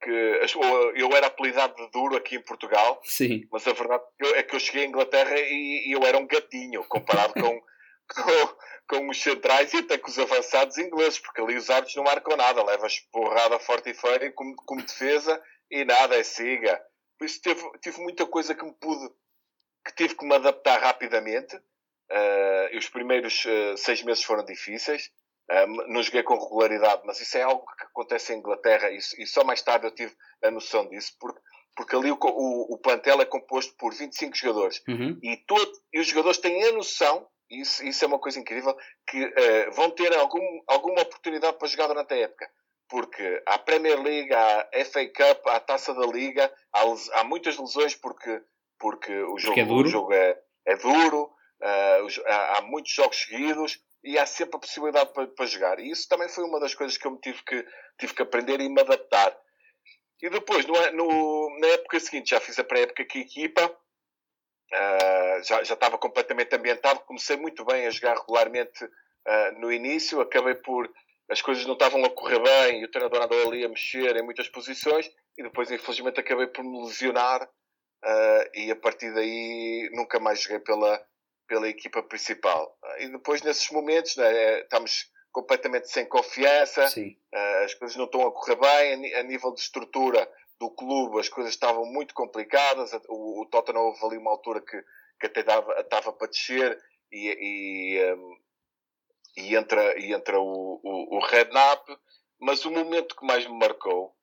[0.02, 0.11] que
[0.96, 3.48] eu era apelidado de duro aqui em Portugal, Sim.
[3.50, 6.84] mas a verdade é que eu cheguei à Inglaterra e, e eu era um gatinho
[6.84, 7.62] comparado com,
[8.12, 12.05] com, com, os centrais e até com os avançados ingleses, porque ali os árbitros não
[12.05, 16.78] marcam nada, levas porrada forte e feia como, como defesa e nada, é siga.
[17.18, 19.11] Por isso teve, tive muita coisa que me pude
[19.85, 21.57] que tive que me adaptar rapidamente.
[21.57, 25.11] Uh, os primeiros uh, seis meses foram difíceis.
[25.51, 29.26] Uh, não joguei com regularidade, mas isso é algo que acontece em Inglaterra e, e
[29.26, 31.41] só mais tarde eu tive a noção disso, porque,
[31.76, 35.18] porque ali o, o, o plantel é composto por 25 jogadores uhum.
[35.22, 38.74] e, todo, e os jogadores têm a noção, isso, isso é uma coisa incrível,
[39.07, 42.51] que uh, vão ter algum, alguma oportunidade para jogar durante a época.
[42.89, 46.82] Porque há Premier League, há FA Cup, há Taça da Liga, há,
[47.20, 48.43] há muitas lesões porque
[48.79, 52.93] porque o jogo, porque é duro, o jogo é, é duro uh, há, há, muitos
[52.93, 55.79] jogos seguidos e há sempre a possibilidade para, para, jogar.
[55.79, 57.66] E isso também foi uma das coisas que eu tive que,
[57.99, 59.37] tive que aprender e me adaptar.
[60.20, 65.43] E depois, no, no, na época seguinte, já fiz a pré-época com a equipa, uh,
[65.43, 70.55] já, já estava completamente ambientado, comecei muito bem a jogar regularmente uh, no início, acabei
[70.55, 70.91] por.
[71.27, 74.22] As coisas não estavam a correr bem e o treinador andou ali a mexer em
[74.22, 77.49] muitas posições e depois, infelizmente, acabei por me lesionar
[78.05, 81.05] uh, e a partir daí nunca mais joguei pela,
[81.48, 82.76] pela equipa principal.
[82.98, 88.32] E depois, nesses momentos, né, estamos completamente sem confiança, uh, as coisas não estão a
[88.32, 90.30] correr bem, a, nível de estrutura
[90.61, 94.80] do clube as coisas estavam muito complicadas, o, o Tottenham houve ali uma altura que,
[95.18, 96.80] que até dava, estava para descer
[97.11, 98.36] e, e, um,
[99.36, 101.98] e entra, e entra o, o, o Redknapp,
[102.40, 104.14] mas o momento que mais me marcou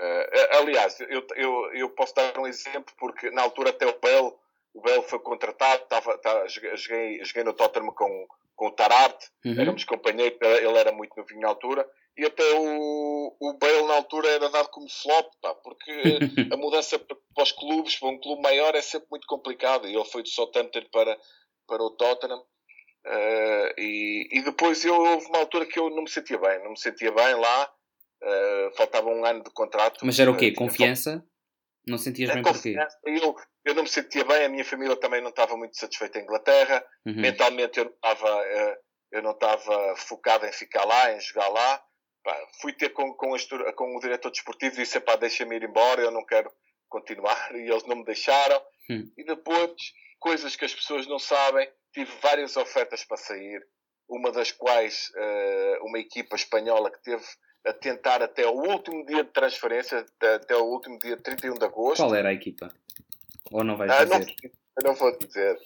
[0.00, 4.34] Uh, aliás, eu, eu, eu posso dar um exemplo porque na altura até o Bell,
[4.72, 8.26] o Bell foi contratado, tava, tava, joguei, joguei no Tottenham com,
[8.56, 9.60] com o Tararte, uhum.
[9.60, 11.86] éramos companheiros, ele era muito novinho na altura,
[12.16, 15.92] e até o, o Bale na altura era dado como flop, pá, porque
[16.50, 20.04] a mudança para os clubes, para um clube maior, é sempre muito complicado, e ele
[20.06, 21.18] foi do Southampton para,
[21.66, 22.42] para o Tottenham.
[23.06, 26.70] Uh, e, e depois eu, houve uma altura que eu não me sentia bem, não
[26.70, 27.72] me sentia bem lá,
[28.22, 30.04] Uh, faltava um ano de contrato.
[30.04, 30.46] Mas era o quê?
[30.46, 31.24] Eh, confiança?
[31.86, 32.76] Não sentias é bem porquê?
[33.04, 36.22] Eu, eu não me sentia bem, a minha família também não estava muito satisfeita em
[36.22, 36.84] Inglaterra.
[37.06, 37.14] Uhum.
[37.16, 38.76] Mentalmente eu não estava uh,
[39.10, 41.82] eu não estava focado em ficar lá, em jogar lá.
[42.22, 43.34] Pá, fui ter com, com,
[43.74, 46.50] com, o diretor desportivo e disse: pá, deixa-me ir embora, eu não quero
[46.88, 47.50] continuar.
[47.56, 48.62] E eles não me deixaram.
[48.88, 49.10] Uhum.
[49.16, 49.72] E depois,
[50.18, 53.66] coisas que as pessoas não sabem, tive várias ofertas para sair.
[54.08, 57.24] Uma das quais uh, uma equipa espanhola que teve
[57.66, 60.04] a tentar até o último dia de transferência,
[60.34, 62.02] até o último dia 31 de agosto.
[62.02, 62.72] Qual era a equipa?
[63.50, 64.34] Ou não vais ah, dizer?
[64.78, 65.58] Não, não vou dizer.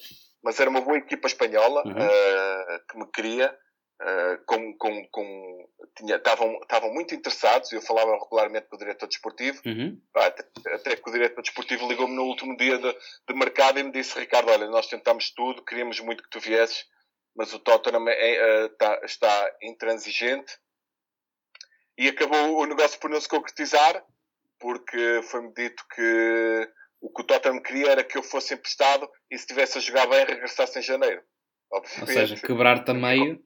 [0.42, 1.92] Mas era uma boa equipa espanhola uhum.
[1.92, 3.56] uh, que me queria.
[4.02, 9.06] Uh, com, com, com, tinha, estavam, estavam muito interessados, eu falava regularmente com o diretor
[9.06, 9.98] desportivo, uhum.
[10.16, 13.92] até, até, que o diretor desportivo ligou-me no último dia de, de, mercado e me
[13.92, 16.84] disse, Ricardo, olha, nós tentamos tudo, queríamos muito que tu viesses,
[17.36, 18.14] mas o Tottenham é,
[18.64, 20.58] é, tá, está intransigente,
[21.96, 24.04] e acabou o negócio por não se concretizar,
[24.58, 26.70] porque foi-me dito que
[27.00, 30.06] o que o Tottenham queria era que eu fosse emprestado e se estivesse a jogar
[30.06, 31.22] bem regressasse em janeiro.
[31.70, 32.00] Obviamente.
[32.00, 33.42] Ou seja, quebrar-te a meio.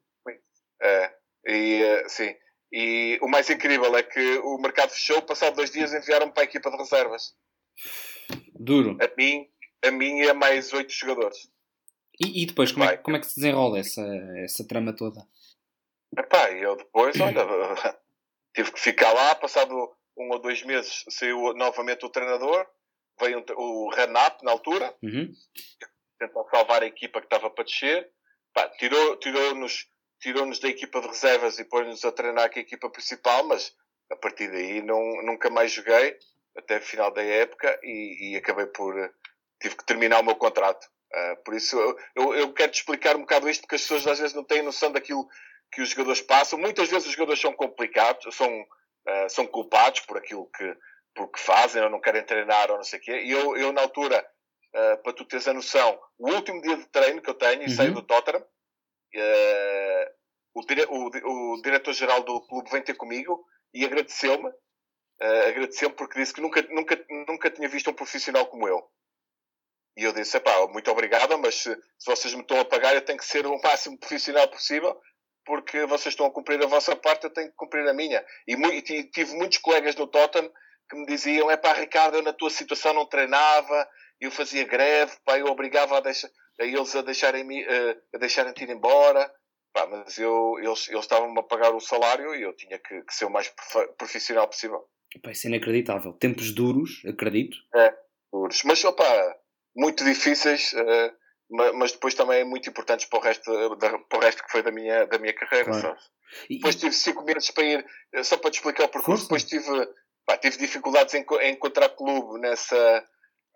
[0.80, 1.14] É,
[1.46, 2.34] e, eh, sim.
[2.72, 6.44] E o mais incrível é que o mercado fechou, passado dois dias enviaram-me para a
[6.44, 7.34] equipa de reservas.
[8.54, 8.96] Duro.
[9.00, 9.48] A mim,
[9.84, 11.50] a mim e a mais oito jogadores.
[12.20, 14.02] E, e depois, como é, como é que se desenrola essa,
[14.44, 15.26] essa trama toda?
[16.16, 17.44] Epá, eu depois, olha,
[18.54, 19.74] tive que ficar lá, passado
[20.16, 22.66] um ou dois meses saiu novamente o treinador,
[23.20, 25.32] veio o Renap na altura, uhum.
[26.18, 28.10] tentou salvar a equipa que estava para descer,
[28.52, 29.86] Pá, tirou, tirou-nos
[30.20, 33.72] tirou-nos da equipa de reservas e pôs-nos a treinar com a equipa principal, mas
[34.10, 36.16] a partir daí não, nunca mais joguei
[36.56, 38.94] até o final da época e, e acabei por
[39.60, 40.88] tive que terminar o meu contrato.
[41.12, 44.06] Uh, por isso eu, eu, eu quero te explicar um bocado isto porque as pessoas
[44.06, 45.26] às vezes não têm noção daquilo
[45.72, 46.58] que os jogadores passam.
[46.58, 50.76] Muitas vezes os jogadores são complicados, são, uh, são culpados por aquilo que,
[51.14, 53.22] por que fazem ou não querem treinar ou não sei o quê.
[53.22, 54.26] E eu, eu na altura,
[54.74, 57.66] uh, para tu teres a noção, o último dia de treino que eu tenho, e
[57.66, 57.70] uhum.
[57.70, 58.44] saio do Tottenham,
[60.54, 64.50] o, dire, o, o diretor-geral do clube vem ter comigo e agradeceu-me.
[65.20, 68.90] agradeceu-me porque disse que nunca, nunca, nunca tinha visto um profissional como eu.
[69.98, 73.04] E eu disse, pá, muito obrigado, mas se, se, vocês me estão a pagar, eu
[73.04, 74.96] tenho que ser o máximo profissional possível,
[75.48, 78.22] porque vocês estão a cumprir a vossa parte, eu tenho que cumprir a minha.
[78.46, 80.52] E, e tive muitos colegas no Tottenham
[80.90, 83.88] que me diziam, é pá, Ricardo, eu na tua situação não treinava,
[84.20, 86.28] eu fazia greve, pá, eu obrigava a, deixar,
[86.60, 87.64] a eles a deixarem-me
[88.14, 89.32] a deixarem ir embora,
[89.72, 93.14] pá, mas eu, eles, eles estavam-me a pagar o salário e eu tinha que, que
[93.14, 93.50] ser o mais
[93.96, 94.86] profissional possível.
[95.22, 96.12] Pá, isso é inacreditável.
[96.12, 97.56] Tempos duros, acredito.
[97.74, 97.94] É,
[98.30, 98.62] duros.
[98.64, 99.36] Mas, opá,
[99.74, 101.12] muito difíceis, uh,
[101.50, 103.78] mas depois também muito importantes para o resto,
[104.08, 105.96] para o resto que foi da minha, da minha carreira, claro.
[106.48, 107.86] E, depois tive cinco meses para ir,
[108.22, 109.88] só para te explicar o percurso, depois tive,
[110.26, 113.04] pá, tive dificuldades em, em, encontrar clube nessa,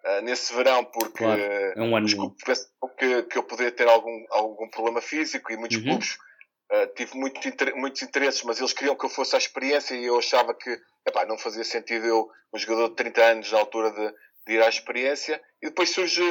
[0.04, 1.40] uh, nesse verão, porque claro.
[1.40, 2.06] é um ano
[2.98, 5.84] que, que eu podia ter algum, algum problema físico e muitos uhum.
[5.84, 6.16] clubes
[6.72, 7.38] Uh, tive muito,
[7.76, 11.26] muitos interesses, mas eles queriam que eu fosse à experiência e eu achava que epá,
[11.26, 14.14] não fazia sentido eu, um jogador de 30 anos, na altura de,
[14.46, 15.38] de ir à experiência.
[15.60, 16.22] E depois surge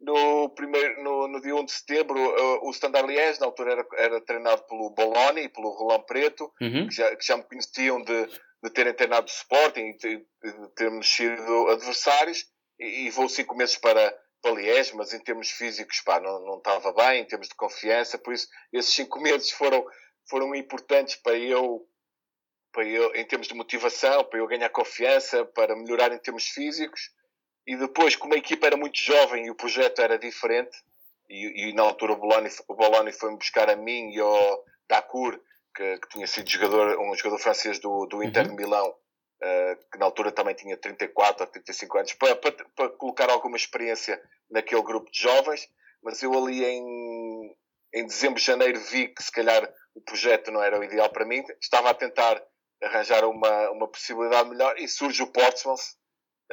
[0.00, 3.86] no, primeiro, no, no dia 1 de setembro uh, o Standard Liège, na altura era,
[3.96, 6.86] era treinado pelo Bologna e pelo Roland Preto, uhum.
[6.86, 8.26] que, já, que já me conheciam de,
[8.62, 12.46] de terem treinado o Sporting e de, de termos sido adversários.
[12.78, 16.58] E, e vou cinco meses para, para Liège, mas em termos físicos pá, não, não
[16.58, 19.84] estava bem, em termos de confiança, por isso esses cinco meses foram,
[20.30, 21.84] foram importantes para eu,
[22.72, 27.10] para eu, em termos de motivação, para eu ganhar confiança, para melhorar em termos físicos.
[27.68, 30.74] E depois, como a equipa era muito jovem e o projeto era diferente,
[31.28, 35.38] e, e na altura o Bologna, o Bologna foi-me buscar a mim e ao Dacour,
[35.76, 38.56] que, que, tinha sido jogador, um jogador francês do, do Inter uhum.
[38.56, 42.88] de Milão, uh, que na altura também tinha 34 ou 35 anos, para, para, para,
[42.88, 44.18] colocar alguma experiência
[44.50, 45.68] naquele grupo de jovens.
[46.02, 47.54] Mas eu ali em,
[47.92, 51.44] em dezembro, janeiro, vi que se calhar o projeto não era o ideal para mim.
[51.60, 52.42] Estava a tentar
[52.82, 55.98] arranjar uma, uma possibilidade melhor e surge o Portsmouth,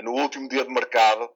[0.02, 1.30] no último dia de mercado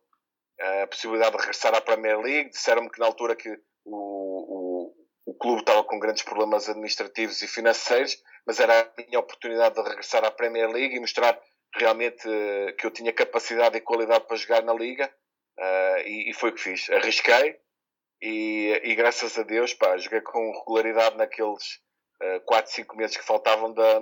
[0.59, 2.49] a possibilidade de regressar à Premier League.
[2.49, 3.49] Disseram-me que na altura que
[3.85, 9.19] o, o, o clube estava com grandes problemas administrativos e financeiros, mas era a minha
[9.19, 11.39] oportunidade de regressar à Premier League e mostrar
[11.75, 15.11] realmente uh, que eu tinha capacidade e qualidade para jogar na Liga.
[15.57, 16.89] Uh, e, e, foi o que fiz.
[16.89, 17.59] Arrisquei
[18.21, 21.79] e, e graças a Deus pá, joguei com regularidade naqueles
[22.21, 23.99] uh, 4, 5 meses que faltavam da,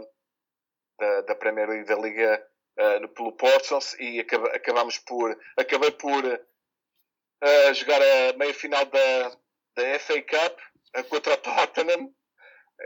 [1.00, 2.48] da, da Premier League da Liga
[2.78, 9.30] uh, pelo Portsmouth e acaba, acabamos por acabei por uh, jogar a meia final da,
[9.76, 10.60] da FA Cup
[10.98, 12.14] uh, contra o Tottenham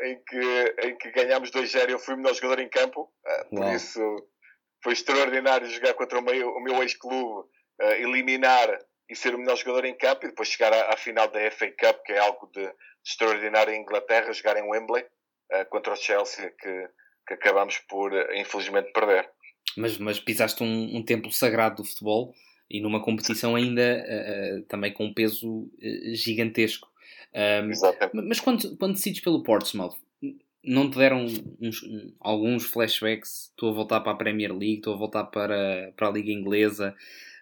[0.04, 3.12] em que, em que ganhámos 2-0 e eu fui o melhor jogador em campo
[3.50, 4.30] por isso
[4.82, 7.50] foi extraordinário jogar contra o meu, o meu ex-clube
[7.98, 8.80] eliminar
[9.10, 11.68] e ser o melhor jogador em campo e depois chegar à, à final da FA
[11.72, 12.74] Cup que é algo de, de
[13.06, 15.06] extraordinário em Inglaterra jogar em Wembley
[15.70, 16.90] contra o Chelsea que,
[17.28, 19.30] que acabamos por infelizmente perder
[19.78, 22.34] mas, mas pisaste um, um templo sagrado do futebol
[22.70, 26.90] e numa competição ainda uh, também com um peso uh, gigantesco.
[27.34, 29.96] Um, mas quando, quando decides pelo Portsmouth,
[30.64, 31.26] não te deram
[31.60, 31.82] uns,
[32.20, 33.50] alguns flashbacks?
[33.50, 36.96] Estou a voltar para a Premier League, estou a voltar para, para a Liga Inglesa,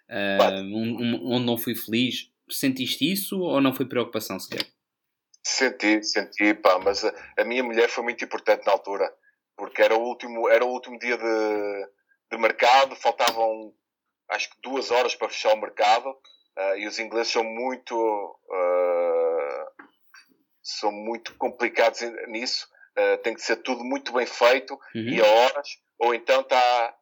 [0.08, 2.30] uh, um, onde não fui feliz.
[2.48, 4.66] Sentiste isso ou não foi preocupação sequer?
[5.44, 9.12] Senti, senti, pá, mas a, a minha mulher foi muito importante na altura,
[9.56, 11.86] porque era o último, era o último dia de,
[12.30, 13.74] de mercado, faltavam
[14.30, 19.84] acho que duas horas para fechar o mercado uh, e os ingleses são muito uh,
[20.62, 25.08] são muito complicados nisso uh, tem que ser tudo muito bem feito uhum.
[25.08, 25.68] e a horas
[25.98, 26.96] ou então está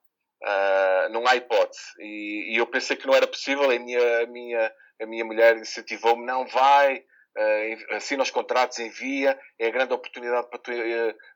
[1.11, 4.73] não há hipótese e, e, eu pensei que não era possível a minha, a minha,
[5.03, 7.05] a minha mulher incentivou-me não vai
[7.91, 10.71] assina os contratos, envia é a grande oportunidade para tu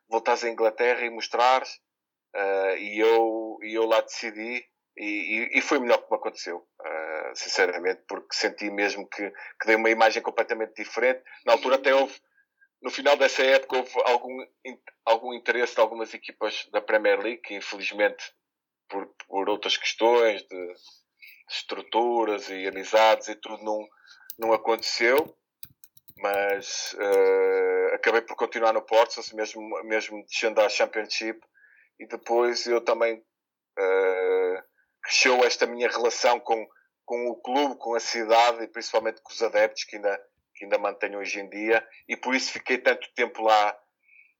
[0.07, 1.81] voltares à Inglaterra e mostrares
[2.79, 4.65] e, eu, eu lá decidi
[4.95, 9.31] e, e, e, foi o melhor que me aconteceu, uh, sinceramente, porque senti mesmo que,
[9.59, 11.23] que dei uma imagem completamente diferente.
[11.45, 12.13] Na altura até houve,
[12.81, 14.45] no final dessa época, houve algum,
[15.03, 18.23] algum interesse de algumas equipas da Premier League, que infelizmente,
[18.87, 20.73] por, por outras questões de
[21.49, 23.87] estruturas e amizades e tudo não,
[24.37, 25.35] não aconteceu,
[26.17, 31.39] mas uh, acabei por continuar no Portsmouth, mesmo, mesmo descendo à Championship,
[31.99, 33.23] e depois eu também
[33.79, 34.63] uh,
[35.01, 36.67] cresceu esta minha relação com,
[37.05, 40.21] com o clube, com a cidade e principalmente com os adeptos que ainda,
[40.55, 43.77] que ainda mantenho hoje em dia, e por isso fiquei tanto tempo lá,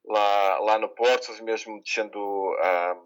[0.05, 2.19] lá, lá no Portsmouth, mesmo descendo
[2.59, 2.97] à,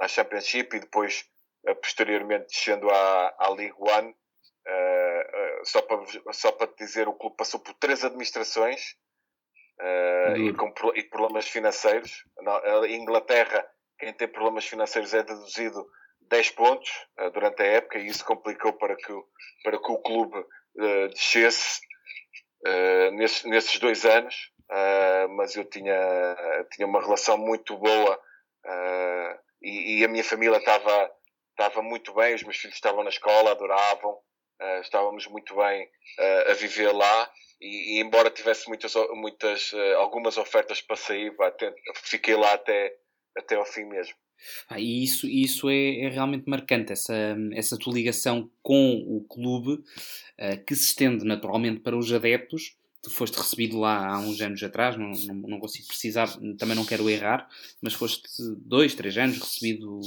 [0.00, 1.24] à Championship e depois
[1.68, 4.14] uh, posteriormente descendo à, à League One.
[4.66, 8.94] Uh, só, para, só para te dizer, o clube passou por três administrações
[9.80, 12.24] uh, e, com, e problemas financeiros.
[12.40, 13.66] Na Inglaterra,
[13.98, 15.86] quem tem problemas financeiros é deduzido
[16.22, 19.12] 10 pontos uh, durante a época e isso complicou para que,
[19.62, 20.44] para que o clube
[21.10, 21.80] descesse
[23.12, 24.50] nesses, nesses dois anos.
[25.36, 28.20] mas eu tinha, tinha uma relação muito boa
[29.62, 31.10] e, e, a minha família estava,
[31.50, 34.18] estava muito bem, os meus filhos estavam na escola, adoravam.
[34.60, 37.30] Uh, estávamos muito bem uh, a viver lá
[37.60, 41.34] e, e, embora tivesse muitas, muitas uh, algumas ofertas para sair,
[41.96, 42.94] fiquei lá até,
[43.36, 44.14] até ao fim mesmo.
[44.68, 47.14] Ah, e isso, isso é, é, realmente marcante, essa,
[47.52, 49.82] essa tua ligação com o clube,
[50.66, 52.76] que se estende naturalmente para os adeptos.
[53.00, 56.26] Tu foste recebido lá há uns anos atrás, não, não, não consigo precisar,
[56.58, 57.48] também não quero errar,
[57.80, 58.22] mas foste
[58.58, 60.00] dois, três anos recebido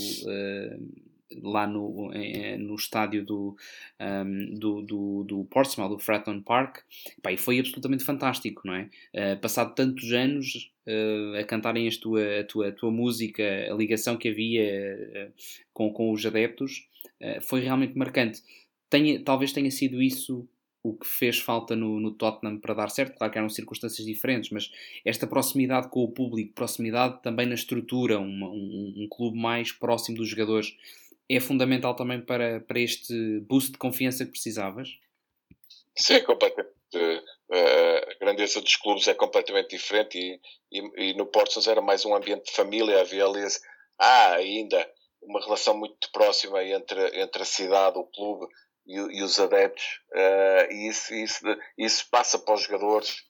[1.41, 2.11] lá no,
[2.59, 3.55] no estádio do,
[3.99, 6.80] um, do, do, do Portsmouth, do Fratton Park,
[7.21, 8.89] Pá, e foi absolutamente fantástico, não é?
[9.13, 13.73] Uh, passado tantos anos uh, a cantarem a tua, a, tua, a tua música, a
[13.73, 14.97] ligação que havia
[15.30, 15.34] uh,
[15.73, 16.88] com, com os adeptos,
[17.41, 18.43] foi realmente marcante.
[18.91, 20.47] Tenha, talvez tenha sido isso
[20.84, 23.17] o que fez falta no, no, Tottenham para dar certo.
[23.17, 24.71] Claro que eram circunstâncias diferentes, mas
[25.03, 30.17] esta proximidade com o público, proximidade também na estrutura, uma, um, um, clube mais próximo
[30.17, 30.75] dos jogadores,
[31.30, 34.89] é fundamental também para, para este boost de confiança que precisavas?
[35.95, 36.75] Sim, completamente.
[36.95, 40.39] Uh, a grandeza dos clubes é completamente diferente e,
[40.71, 43.45] e, e no Porto era mais um ambiente de família, havia ali
[43.99, 44.89] ah, ainda
[45.21, 48.47] uma relação muito próxima entre, entre a cidade, o clube
[48.86, 51.39] e, e os adeptos uh, e isso, isso,
[51.78, 53.28] isso passa para os jogadores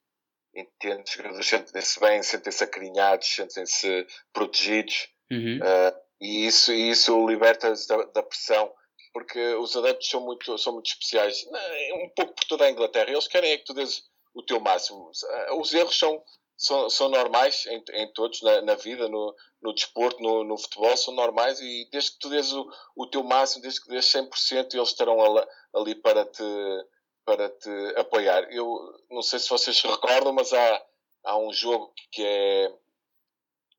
[0.55, 1.03] entende?
[1.03, 5.59] Os jogadores sentem-se bem, sentem-se acarinhados, sentem-se protegidos uhum.
[5.59, 8.71] uh, e isso, isso liberta-os da, da, pressão,
[9.13, 11.45] porque os adeptos são muito, são muito especiais,
[11.93, 13.11] um pouco por toda a Inglaterra.
[13.11, 14.03] Eles querem é que tu dês
[14.33, 15.11] o teu máximo.
[15.59, 16.23] Os erros são,
[16.55, 20.95] são, são normais em, em todos, na, na, vida, no, no desporto, no, no, futebol,
[20.97, 24.73] são normais e desde que tu dês o, o teu máximo, desde que dês 100%,
[24.73, 25.17] eles estarão
[25.73, 26.43] ali, para, te,
[27.25, 28.43] para te apoiar.
[28.51, 28.67] Eu
[29.09, 30.85] não sei se vocês recordam, mas há,
[31.23, 32.73] há um jogo que é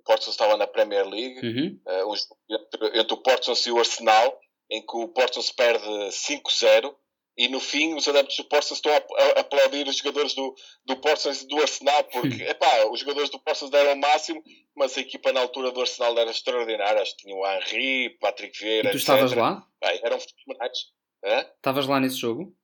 [0.09, 1.79] Portsmouth estava na Premier League, uhum.
[1.87, 2.15] uh,
[2.49, 4.41] entre, entre, o Portsmouth e o Arsenal,
[4.71, 6.95] em que o Portsmouth perde 5-0
[7.37, 10.55] e no fim os adeptos do Portsmouth estão a, aplaudir os jogadores do,
[10.87, 14.43] do Portsmouth e do Arsenal porque epá, os jogadores do Portsmouth deram o máximo
[14.75, 18.59] mas a equipa na altura do Arsenal era extraordinária acho que tinha o Henry, Patrick
[18.59, 19.63] Vieira e tu estavas lá?
[19.81, 20.79] Bem, eram fenomenais
[21.57, 22.57] estavas lá nesse jogo?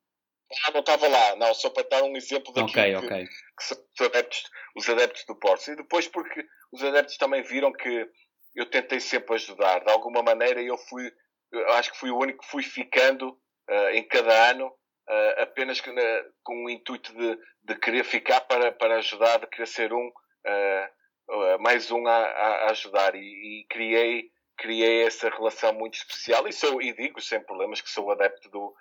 [0.66, 3.26] Ah, não estava lá, não, só para dar um exemplo daquilo okay, que, okay.
[3.26, 5.70] que, são os adeptos, os adeptos do Porto.
[5.70, 8.08] E depois porque os adeptos também viram que
[8.54, 9.80] eu tentei sempre ajudar.
[9.84, 11.10] De alguma maneira eu fui,
[11.52, 15.80] eu acho que fui o único que fui ficando uh, em cada ano, uh, apenas
[15.80, 19.92] que, uh, com o intuito de, de, querer ficar para, para ajudar, de querer ser
[19.92, 20.10] um,
[21.60, 23.14] mais um a, a ajudar.
[23.14, 26.46] E, e, criei, criei essa relação muito especial.
[26.46, 28.74] E, sou, e digo sem problemas que sou adepto do,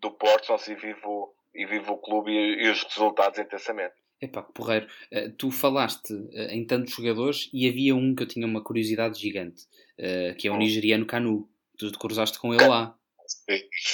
[0.00, 3.94] do Portsmouth e vivo, e vivo o clube e, e os resultados intensamente.
[4.20, 4.86] Epá, porreiro.
[5.10, 9.18] Uh, tu falaste uh, em tantos jogadores e havia um que eu tinha uma curiosidade
[9.18, 9.62] gigante,
[9.98, 10.58] uh, que é o hum.
[10.58, 11.48] nigeriano Canu.
[11.78, 12.94] Tu te cruzaste com ele lá.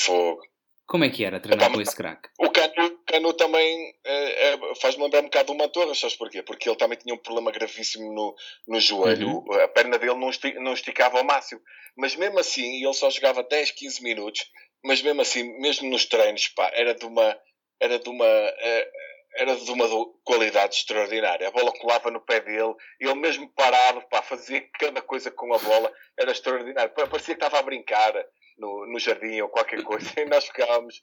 [0.05, 0.43] Fogo.
[0.87, 2.29] Como é que era treinar com esse craque?
[2.39, 6.43] O Canu, Canu também é, faz-me lembrar um bocado do Mantorra, sabes porquê?
[6.43, 8.35] Porque ele também tinha um problema gravíssimo no,
[8.69, 9.29] no joelho.
[9.29, 9.53] Uhum.
[9.53, 11.61] A perna dele não esticava ao máximo.
[11.97, 14.47] Mas mesmo assim, ele só jogava 10, 15 minutos
[14.87, 17.37] mas mesmo assim, mesmo nos treinos, pá, era de uma,
[17.81, 18.91] era de uma, eh,
[19.35, 19.85] era de uma
[20.25, 21.49] qualidade extraordinária.
[21.49, 25.59] A bola colava no pé dele, ele mesmo parado, pá, fazia cada coisa com a
[25.59, 26.95] bola, era extraordinário.
[26.95, 28.15] Parecia que estava a brincar
[28.57, 31.03] no, no jardim ou qualquer coisa, e nós ficávamos,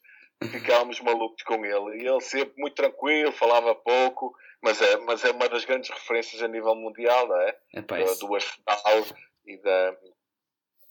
[0.50, 2.02] ficávamos malucos com ele.
[2.02, 6.42] E ele sempre muito tranquilo, falava pouco, mas é, mas é uma das grandes referências
[6.42, 7.58] a nível mundial, não é?
[7.74, 9.06] é do, do Arsenal
[9.46, 9.98] e da,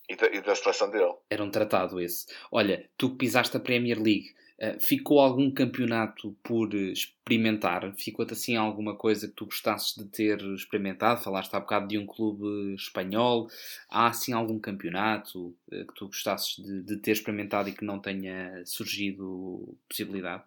[0.09, 1.13] e da, e da seleção dele.
[1.29, 2.25] Era um tratado esse.
[2.51, 4.33] Olha, tu pisaste a Premier League,
[4.63, 7.91] Uh, ficou algum campeonato por experimentar?
[7.97, 11.23] Ficou-te assim alguma coisa que tu gostasses de ter experimentado?
[11.23, 13.49] Falaste há bocado de um clube espanhol.
[13.89, 17.99] Há assim algum campeonato uh, que tu gostasses de, de, ter experimentado e que não
[17.99, 20.43] tenha surgido possibilidade?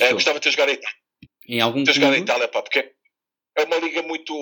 [0.00, 0.98] É, gostava de ter jogado em Itália.
[1.48, 2.94] Em algum ter jogado em Itália, pá, porque
[3.56, 4.32] é uma liga muito,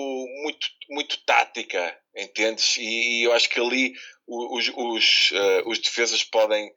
[0.43, 2.77] muito, muito tática, entendes?
[2.77, 3.93] E, e eu acho que ali
[4.27, 6.73] os, os, uh, os defesas podem,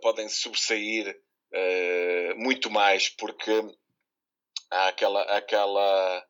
[0.00, 1.16] podem sobressair
[1.52, 3.52] uh, muito mais, porque
[4.70, 6.26] há aquela, aquela,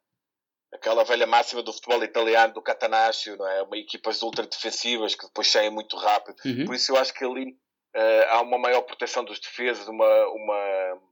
[0.73, 3.63] aquela velha máxima do futebol italiano, do Catanaccio, não é?
[3.63, 6.37] Uma equipas ultra defensivas que depois saem muito rápido.
[6.45, 6.65] Uhum.
[6.65, 11.03] Por isso eu acho que ali uh, há uma maior proteção dos defesas, uma, uma,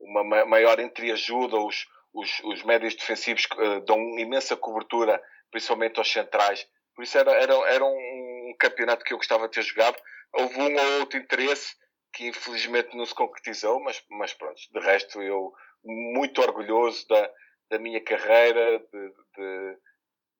[0.00, 3.46] uma maior entreajuda, os, os, os médios defensivos
[3.84, 6.66] dão imensa cobertura, principalmente aos centrais.
[6.96, 9.96] Por isso era, era, era um, campeonato que eu gostava de ter jogado.
[10.32, 11.76] Houve um ou outro interesse
[12.12, 15.52] que infelizmente não se concretizou, mas, mas pronto, de resto eu
[15.84, 17.30] muito orgulhoso da,
[17.70, 19.78] da minha carreira, de, de,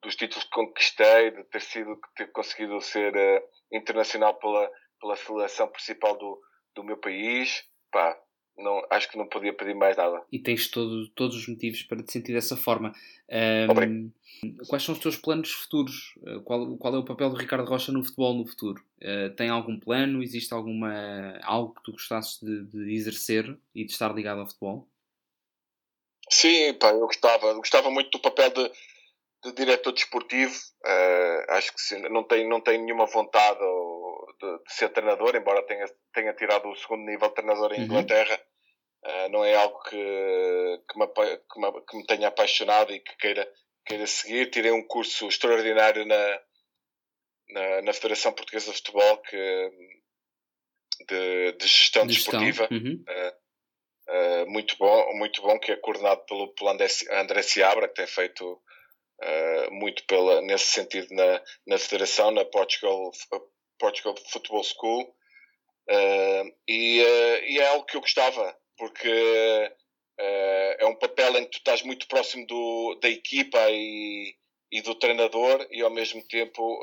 [0.02, 5.68] dos títulos que conquistei, de ter sido, ter conseguido ser uh, internacional pela, pela seleção
[5.68, 6.40] principal do,
[6.74, 7.62] do meu país.
[7.92, 8.18] Pá,
[8.58, 10.22] não, acho que não podia pedir mais nada.
[10.32, 12.92] E tens todo, todos os motivos para te sentir dessa forma.
[13.30, 14.10] Um,
[14.68, 16.14] quais são os teus planos futuros?
[16.18, 18.82] Uh, qual, qual é o papel do Ricardo Rocha no futebol no futuro?
[19.02, 20.22] Uh, tem algum plano?
[20.22, 24.88] Existe alguma, algo que tu gostasses de, de, exercer e de estar ligado ao futebol?
[26.30, 28.72] Sim, pá, eu gostava, eu gostava muito do papel de,
[29.44, 30.54] de diretor desportivo.
[30.84, 33.60] Uh, acho que sim, não tenho, não tenho nenhuma vontade
[34.40, 37.84] de, de, ser treinador, embora tenha, tenha tirado o segundo nível de treinador em uhum.
[37.84, 38.40] Inglaterra.
[39.04, 43.16] Uh, não é algo que, que, me, que, me, que, me, tenha apaixonado e que
[43.16, 43.50] queira,
[43.84, 44.50] queira seguir.
[44.50, 46.40] Tirei um curso extraordinário na,
[47.50, 49.70] na, na Federação Portuguesa de Futebol que,
[51.08, 52.68] de, de gestão de desportiva.
[52.70, 53.04] Uhum.
[53.08, 53.46] Uh,
[54.08, 58.62] Uh, muito bom, muito bom que é coordenado pelo, pelo André Seabra, que tem feito
[59.72, 63.10] muito pela, nesse sentido na, na federação, na Portugal,
[63.78, 67.00] Portugal Football School, uh, e,
[67.48, 69.72] e, é algo que eu gostava, porque
[70.78, 74.34] é um papel em que tu estás muito próximo do, da equipa e,
[74.72, 76.80] e do treinador e ao mesmo tempo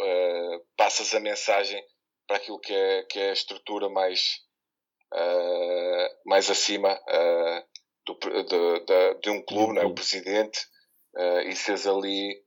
[0.77, 1.83] passas a mensagem
[2.27, 4.43] para aquilo que é, que é a estrutura mais
[5.13, 7.63] uh, mais acima uh,
[8.05, 9.85] do, de, de, de, um clube, né?
[9.85, 10.59] o presidente,
[11.15, 12.43] uh, e seres ali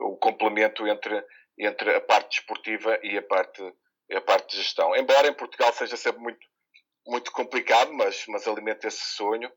[0.00, 1.22] o complemento entre,
[1.58, 3.62] entre a parte desportiva e a parte,
[4.12, 4.94] a parte de gestão.
[4.96, 6.46] Embora em Portugal seja sempre muito,
[7.06, 9.50] muito complicado, mas, mas alimenta esse sonho.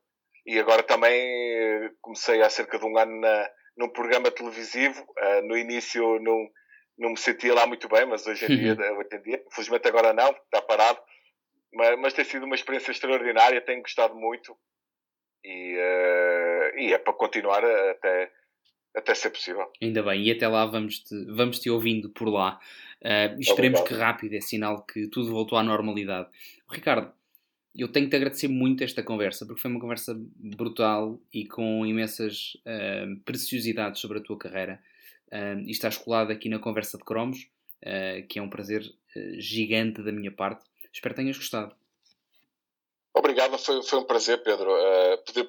[0.45, 5.06] E agora também comecei há cerca de um ano na, num programa televisivo.
[5.43, 6.50] no início não,
[6.97, 10.14] não me sentia lá muito bem, mas hoje em dia, hoje em dia infelizmente agora
[10.14, 11.00] não, está parado
[11.74, 14.58] mas, mas tem sido uma experiência extraordinária, tenho gostado muito
[15.43, 18.32] e, uh, e é para continuar até,
[18.96, 19.72] até ser possível.
[19.82, 22.60] Ainda bem, e até lá vamos te, vamos te ouvindo por lá.
[23.02, 26.28] Uh, esperemos que rápido é sinal que tudo voltou à normalidade.
[26.70, 27.14] Ricardo,
[27.76, 31.86] eu tenho que te agradecer muito esta conversa, porque foi uma conversa brutal e com
[31.86, 34.82] imensas uh, preciosidades sobre a tua carreira.
[35.32, 37.48] Uh, e estás colado aqui na Conversa de Cromos,
[37.84, 38.84] uh, que é um prazer
[39.38, 40.66] gigante da minha parte.
[40.92, 41.76] Espero que tenhas gostado.
[43.14, 44.70] Obrigado, foi, foi um prazer, Pedro.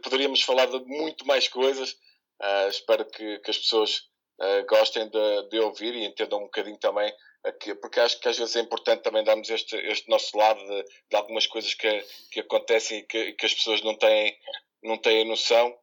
[0.03, 1.99] Poderíamos falar de muito mais coisas.
[2.41, 3.99] Uh, espero que, que, as pessoas
[4.41, 7.12] uh, gostem de, de, ouvir e entendam um bocadinho também,
[7.45, 10.84] aqui, porque acho que às vezes é importante também darmos este, este nosso lado de,
[11.11, 14.34] de algumas coisas que, que acontecem e que, que as pessoas não têm,
[14.82, 15.76] não têm noção.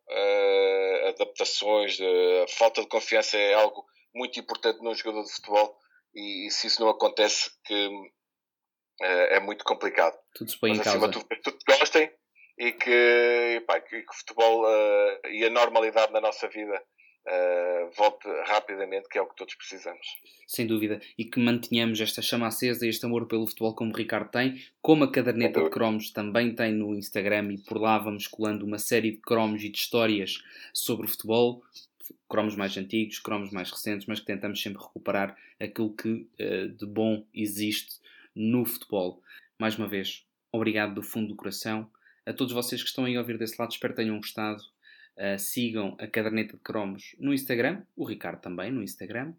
[1.10, 1.98] adaptações,
[2.50, 5.78] falta de confiança é algo muito importante num jogador de futebol
[6.16, 7.90] e, e se isso não acontece, que
[9.02, 10.18] é, é muito complicado.
[10.34, 11.26] Tudo se põe Mas, em acima causa.
[11.28, 12.12] Tudo, tudo gostem
[12.58, 16.82] e que, pá, que, que o futebol uh, e a normalidade na nossa vida
[17.28, 20.08] uh, volte rapidamente, que é o que todos precisamos.
[20.48, 21.00] Sem dúvida.
[21.18, 24.60] E que mantenhamos esta chama acesa e este amor pelo futebol como o Ricardo tem,
[24.82, 28.80] como a caderneta de cromos também tem no Instagram e por lá vamos colando uma
[28.80, 30.44] série de cromos e de histórias
[30.74, 31.62] sobre o futebol,
[32.30, 36.86] cromos mais antigos, cromos mais recentes, mas que tentamos sempre recuperar aquilo que uh, de
[36.86, 38.00] bom existe
[38.36, 39.22] no futebol.
[39.60, 41.90] Mais uma vez, obrigado do fundo do coração.
[42.28, 44.62] A todos vocês que estão aí a ouvir desse lado, espero que tenham gostado.
[45.16, 49.34] Uh, sigam a caderneta de cromos no Instagram, o Ricardo também no Instagram,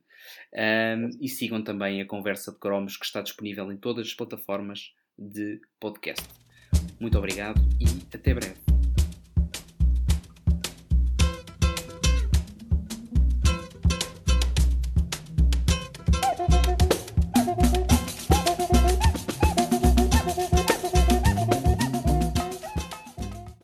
[0.53, 4.93] um, e sigam também a conversa de cromos que está disponível em todas as plataformas
[5.17, 6.27] de podcast.
[6.99, 7.85] Muito obrigado e
[8.17, 8.68] até breve.